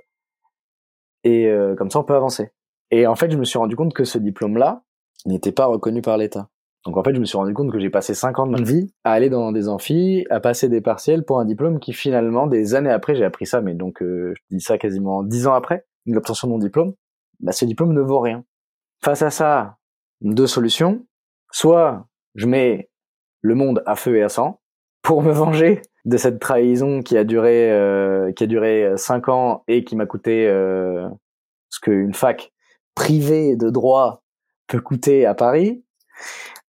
Et 1.24 1.48
euh, 1.48 1.74
comme 1.74 1.90
ça, 1.90 1.98
on 1.98 2.04
peut 2.04 2.14
avancer. 2.14 2.52
Et 2.92 3.08
en 3.08 3.16
fait, 3.16 3.32
je 3.32 3.38
me 3.38 3.44
suis 3.44 3.58
rendu 3.58 3.76
compte 3.76 3.92
que 3.92 4.04
ce 4.04 4.20
diplôme-là 4.20 4.84
n'était 5.26 5.52
pas 5.52 5.66
reconnu 5.66 6.04
par 6.04 6.16
l'État. 6.16 6.50
Donc 6.86 6.96
en 6.96 7.04
fait, 7.04 7.16
je 7.16 7.20
me 7.20 7.26
suis 7.26 7.40
rendu 7.40 7.56
compte 7.56 7.72
que 7.72 7.80
j'ai 7.80 7.90
passé 7.90 8.14
cinq 8.14 8.38
ans 8.38 8.46
de 8.46 8.52
ma 8.52 8.62
vie 8.62 8.94
à 9.04 9.14
aller 9.14 9.32
dans 9.32 9.52
des 9.52 9.68
amphis, 9.68 10.28
à 10.30 10.40
passer 10.40 10.70
des 10.70 10.80
partiels 10.80 11.26
pour 11.26 11.40
un 11.40 11.46
diplôme 11.46 11.80
qui 11.80 11.92
finalement, 11.92 12.46
des 12.46 12.76
années 12.76 12.92
après, 12.92 13.16
j'ai 13.16 13.26
appris 13.26 13.48
ça, 13.48 13.62
mais 13.62 13.74
donc 13.74 14.04
euh, 14.04 14.36
je 14.36 14.56
dis 14.56 14.62
ça 14.62 14.78
quasiment 14.78 15.24
dix 15.24 15.48
ans 15.48 15.56
après 15.56 15.88
l'obtention 16.06 16.48
de 16.48 16.54
mon 16.54 16.60
diplôme, 16.60 16.94
bah, 17.40 17.54
ce 17.54 17.66
diplôme 17.66 17.94
ne 17.94 18.02
vaut 18.02 18.20
rien. 18.20 18.46
Face 19.04 19.24
à 19.24 19.32
ça, 19.32 19.78
deux 20.22 20.48
solutions. 20.48 21.04
Soit 21.52 22.06
je 22.36 22.46
mets 22.46 22.92
le 23.42 23.56
monde 23.56 23.82
à 23.88 23.96
feu 23.96 24.18
et 24.18 24.22
à 24.22 24.30
sang 24.30 24.62
pour 25.02 25.24
me 25.24 25.32
venger 25.32 25.82
de 26.08 26.18
cette 26.18 26.40
trahison 26.40 27.02
qui 27.04 27.18
a 27.18 27.24
duré 27.24 27.72
euh, 27.72 28.32
qui 28.34 28.44
a 28.46 28.48
duré 28.48 28.84
euh, 28.86 28.98
cinq 28.98 29.30
ans 29.30 29.64
et 29.68 29.84
qui 29.84 29.96
m'a 29.96 30.08
coûté 30.08 30.48
euh, 30.48 31.08
ce 31.70 31.80
qu'une 31.80 32.16
fac 32.16 32.52
privée 32.96 33.56
de 33.56 33.70
droit 33.70 34.24
peut 34.68 34.82
coûter 34.82 35.26
à 35.28 35.36
Paris. 35.36 35.84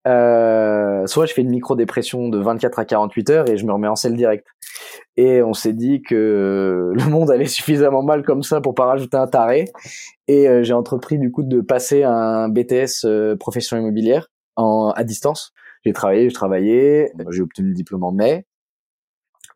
euh, 0.07 1.07
soit 1.07 1.27
je 1.27 1.35
fais 1.35 1.43
une 1.43 1.51
micro-dépression 1.51 2.29
de 2.29 2.39
24 2.39 2.79
à 2.79 2.85
48 2.85 3.31
heures 3.31 3.51
et 3.51 3.57
je 3.57 3.67
me 3.67 3.73
remets 3.73 3.89
en 3.89 3.97
selle 3.97 4.17
direct. 4.17 4.47
Et 5.17 5.43
on 5.43 5.53
s'est 5.55 5.73
dit 5.73 6.03
que 6.03 6.93
le 6.95 7.05
monde 7.11 7.31
allait 7.31 7.47
suffisamment 7.47 8.03
mal 8.03 8.23
comme 8.25 8.43
ça 8.43 8.61
pour 8.61 8.75
pas 8.75 8.87
rajouter 8.87 9.17
un 9.17 9.27
taré. 9.27 9.67
Et 10.29 10.49
euh, 10.49 10.63
j'ai 10.63 10.75
entrepris 10.75 11.19
du 11.19 11.31
coup 11.31 11.43
de 11.43 11.61
passer 11.61 12.05
un 12.05 12.49
BTS 12.49 13.05
euh, 13.05 13.37
profession 13.37 13.77
immobilière 13.77 14.29
en, 14.57 14.91
à 14.97 15.05
distance. 15.05 15.53
J'ai 15.85 15.93
travaillé, 15.93 16.29
je 16.29 16.35
travaillais, 16.35 17.13
j'ai 17.31 17.43
obtenu 17.43 17.69
le 17.69 17.75
diplôme 17.75 18.05
en 18.05 18.13
mai. 18.13 18.45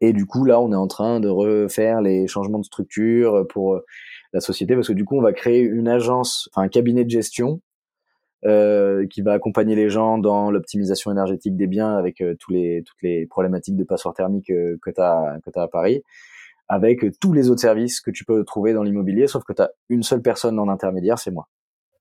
Et 0.04 0.12
du 0.12 0.26
coup, 0.26 0.44
là, 0.44 0.60
on 0.60 0.72
est 0.72 0.76
en 0.76 0.88
train 0.88 1.20
de 1.20 1.28
refaire 1.28 2.02
les 2.02 2.26
changements 2.26 2.58
de 2.58 2.64
structure 2.64 3.46
pour 3.48 3.80
la 4.32 4.40
société 4.40 4.74
parce 4.74 4.88
que 4.88 4.92
du 4.92 5.04
coup, 5.04 5.16
on 5.16 5.22
va 5.22 5.32
créer 5.32 5.60
une 5.60 5.86
agence, 5.86 6.48
enfin 6.52 6.66
un 6.66 6.68
cabinet 6.68 7.04
de 7.04 7.10
gestion 7.10 7.60
euh, 8.44 9.06
qui 9.06 9.22
va 9.22 9.34
accompagner 9.34 9.76
les 9.76 9.88
gens 9.88 10.18
dans 10.18 10.50
l'optimisation 10.50 11.12
énergétique 11.12 11.56
des 11.56 11.68
biens 11.68 11.96
avec 11.96 12.20
euh, 12.20 12.34
tous 12.40 12.50
les, 12.50 12.82
toutes 12.84 13.00
les 13.00 13.24
problématiques 13.26 13.76
de 13.76 13.84
passoire 13.84 14.12
thermique 14.12 14.50
euh, 14.50 14.76
que 14.82 14.90
tu 14.90 15.00
as, 15.00 15.38
as 15.54 15.62
à 15.62 15.68
Paris, 15.68 16.02
avec 16.66 17.04
tous 17.20 17.32
les 17.32 17.50
autres 17.50 17.60
services 17.60 18.00
que 18.00 18.10
tu 18.10 18.24
peux 18.24 18.42
trouver 18.42 18.72
dans 18.72 18.82
l'immobilier, 18.82 19.28
sauf 19.28 19.44
que 19.44 19.52
tu 19.52 19.62
as 19.62 19.70
une 19.88 20.02
seule 20.02 20.22
personne 20.22 20.58
en 20.58 20.68
intermédiaire, 20.68 21.20
c'est 21.20 21.30
moi. 21.30 21.46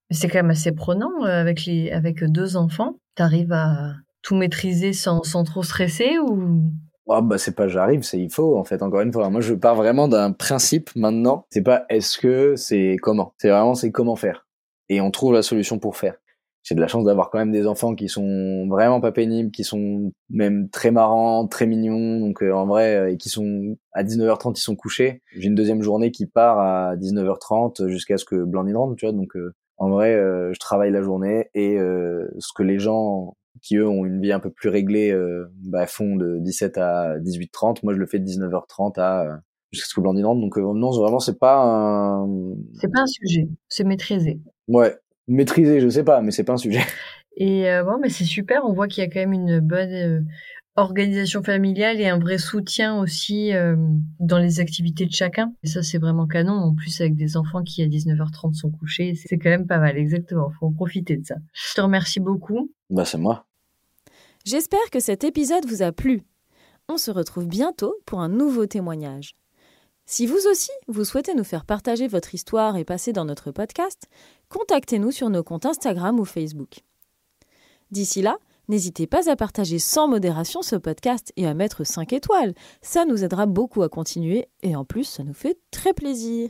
C'est 0.09 0.27
quand 0.29 0.39
même 0.39 0.49
assez 0.49 0.71
prenant 0.71 1.21
avec, 1.21 1.65
les, 1.65 1.91
avec 1.91 2.23
deux 2.23 2.57
enfants. 2.57 2.95
Tu 3.15 3.21
arrives 3.21 3.53
à 3.53 3.93
tout 4.23 4.35
maîtriser 4.35 4.93
sans, 4.93 5.21
sans 5.21 5.43
trop 5.43 5.61
stresser 5.61 6.17
ou? 6.17 6.71
Oh 7.07 7.21
bah 7.21 7.37
c'est 7.37 7.55
pas 7.55 7.67
j'arrive, 7.67 8.03
c'est 8.03 8.19
il 8.19 8.29
faut 8.31 8.57
en 8.57 8.63
fait 8.63 8.81
encore 8.83 9.01
une 9.01 9.11
fois. 9.11 9.29
Moi 9.29 9.41
je 9.41 9.53
pars 9.53 9.75
vraiment 9.75 10.07
d'un 10.07 10.31
principe 10.31 10.91
maintenant. 10.95 11.45
C'est 11.49 11.63
pas 11.63 11.85
est-ce 11.89 12.17
que, 12.17 12.55
c'est 12.55 12.97
comment. 13.01 13.33
C'est 13.37 13.49
vraiment 13.49 13.75
c'est 13.75 13.91
comment 13.91 14.15
faire. 14.15 14.47
Et 14.89 15.01
on 15.01 15.11
trouve 15.11 15.33
la 15.33 15.41
solution 15.41 15.79
pour 15.79 15.97
faire 15.97 16.15
j'ai 16.63 16.75
de 16.75 16.81
la 16.81 16.87
chance 16.87 17.05
d'avoir 17.05 17.29
quand 17.29 17.39
même 17.39 17.51
des 17.51 17.65
enfants 17.65 17.95
qui 17.95 18.07
sont 18.07 18.67
vraiment 18.67 19.01
pas 19.01 19.11
pénibles, 19.11 19.51
qui 19.51 19.63
sont 19.63 20.11
même 20.29 20.69
très 20.69 20.91
marrants, 20.91 21.47
très 21.47 21.65
mignons, 21.65 22.19
donc 22.19 22.43
euh, 22.43 22.51
en 22.53 22.67
vrai, 22.67 22.95
euh, 22.95 23.11
et 23.11 23.17
qui 23.17 23.29
sont 23.29 23.77
à 23.93 24.03
19h30 24.03 24.57
ils 24.57 24.61
sont 24.61 24.75
couchés. 24.75 25.21
J'ai 25.35 25.47
une 25.47 25.55
deuxième 25.55 25.81
journée 25.81 26.11
qui 26.11 26.27
part 26.27 26.59
à 26.59 26.95
19h30 26.97 27.87
jusqu'à 27.87 28.17
ce 28.17 28.25
que 28.25 28.35
Blandine 28.43 28.77
rentre, 28.77 28.95
tu 28.95 29.05
vois. 29.05 29.13
Donc 29.13 29.35
euh, 29.35 29.53
en 29.77 29.89
vrai, 29.89 30.13
je 30.13 30.59
travaille 30.59 30.91
la 30.91 31.01
journée 31.01 31.49
et 31.55 31.75
ce 31.77 32.53
que 32.55 32.61
les 32.61 32.77
gens 32.77 33.35
qui 33.61 33.77
eux 33.77 33.87
ont 33.87 34.05
une 34.05 34.21
vie 34.21 34.31
un 34.31 34.39
peu 34.39 34.49
plus 34.49 34.69
réglée 34.69 35.15
bah, 35.65 35.87
font 35.87 36.15
de 36.15 36.37
17 36.39 36.77
à 36.77 37.19
18h30, 37.19 37.79
moi 37.83 37.93
je 37.93 37.99
le 37.99 38.05
fais 38.05 38.19
de 38.19 38.25
19h30 38.25 38.99
à 38.99 39.41
jusqu'à 39.71 39.87
ce 39.87 39.93
que 39.95 40.01
Blandine 40.01 40.25
rentre. 40.25 40.41
Donc 40.41 40.57
non, 40.57 40.91
vraiment 40.91 41.19
c'est 41.19 41.39
pas 41.39 41.61
un... 41.63 42.27
C'est 42.73 42.91
pas 42.91 43.01
un 43.01 43.07
sujet, 43.07 43.47
c'est 43.67 43.83
maîtrisé. 43.83 44.39
Ouais, 44.67 44.95
maîtriser, 45.27 45.79
je 45.79 45.89
sais 45.89 46.03
pas, 46.03 46.21
mais 46.21 46.31
c'est 46.31 46.43
pas 46.43 46.53
un 46.53 46.57
sujet. 46.57 46.81
Et 47.37 47.69
euh, 47.69 47.83
bon, 47.83 47.97
mais 47.99 48.09
c'est 48.09 48.25
super. 48.25 48.65
On 48.65 48.73
voit 48.73 48.87
qu'il 48.87 49.03
y 49.03 49.07
a 49.07 49.09
quand 49.09 49.19
même 49.19 49.33
une 49.33 49.59
bonne 49.59 49.93
euh, 49.93 50.21
organisation 50.75 51.43
familiale 51.43 51.99
et 51.99 52.07
un 52.07 52.17
vrai 52.17 52.38
soutien 52.38 52.99
aussi 52.99 53.53
euh, 53.53 53.75
dans 54.19 54.38
les 54.38 54.60
activités 54.60 55.05
de 55.05 55.12
chacun. 55.12 55.53
Et 55.63 55.67
ça, 55.67 55.84
c'est 55.84 55.97
vraiment 55.97 56.27
canon. 56.27 56.53
En 56.53 56.73
plus, 56.73 57.01
avec 57.01 57.15
des 57.15 57.36
enfants 57.38 57.63
qui 57.63 57.84
à 57.84 57.88
19h30 57.88 58.53
sont 58.53 58.71
couchés, 58.71 59.13
c'est 59.15 59.38
quand 59.38 59.49
même 59.49 59.67
pas 59.67 59.79
mal. 59.79 59.97
Exactement. 59.97 60.49
Faut 60.60 60.67
en 60.67 60.71
profiter 60.71 61.17
de 61.17 61.25
ça. 61.25 61.36
Je 61.53 61.73
te 61.75 61.81
remercie 61.81 62.19
beaucoup. 62.19 62.71
Bah, 62.89 63.05
c'est 63.05 63.17
moi. 63.17 63.45
J'espère 64.45 64.89
que 64.91 64.99
cet 64.99 65.23
épisode 65.23 65.65
vous 65.65 65.81
a 65.81 65.91
plu. 65.91 66.23
On 66.89 66.97
se 66.97 67.12
retrouve 67.12 67.47
bientôt 67.47 67.95
pour 68.05 68.21
un 68.21 68.29
nouveau 68.29 68.65
témoignage. 68.65 69.36
Si 70.05 70.25
vous 70.25 70.47
aussi, 70.49 70.71
vous 70.88 71.05
souhaitez 71.05 71.34
nous 71.36 71.43
faire 71.43 71.63
partager 71.63 72.07
votre 72.07 72.34
histoire 72.34 72.75
et 72.75 72.84
passer 72.84 73.13
dans 73.13 73.23
notre 73.23 73.51
podcast, 73.51 74.07
contactez-nous 74.49 75.12
sur 75.12 75.29
nos 75.29 75.43
comptes 75.43 75.65
Instagram 75.65 76.19
ou 76.19 76.25
Facebook. 76.25 76.79
D'ici 77.91 78.21
là, 78.21 78.38
n'hésitez 78.67 79.08
pas 79.08 79.30
à 79.30 79.36
partager 79.36 79.80
sans 79.80 80.08
modération 80.08 80.62
ce 80.62 80.76
podcast 80.76 81.32
et 81.38 81.47
à 81.47 81.54
mettre 81.54 81.84
5 81.84 82.13
étoiles. 82.13 82.54
Ça 82.82 83.06
nous 83.06 83.24
aidera 83.24 83.45
beaucoup 83.45 83.84
à 83.84 83.89
continuer 83.89 84.47
et 84.63 84.76
en 84.76 84.86
plus, 84.86 85.06
ça 85.06 85.24
nous 85.24 85.34
fait 85.34 85.58
très 85.71 85.93
plaisir. 85.93 86.50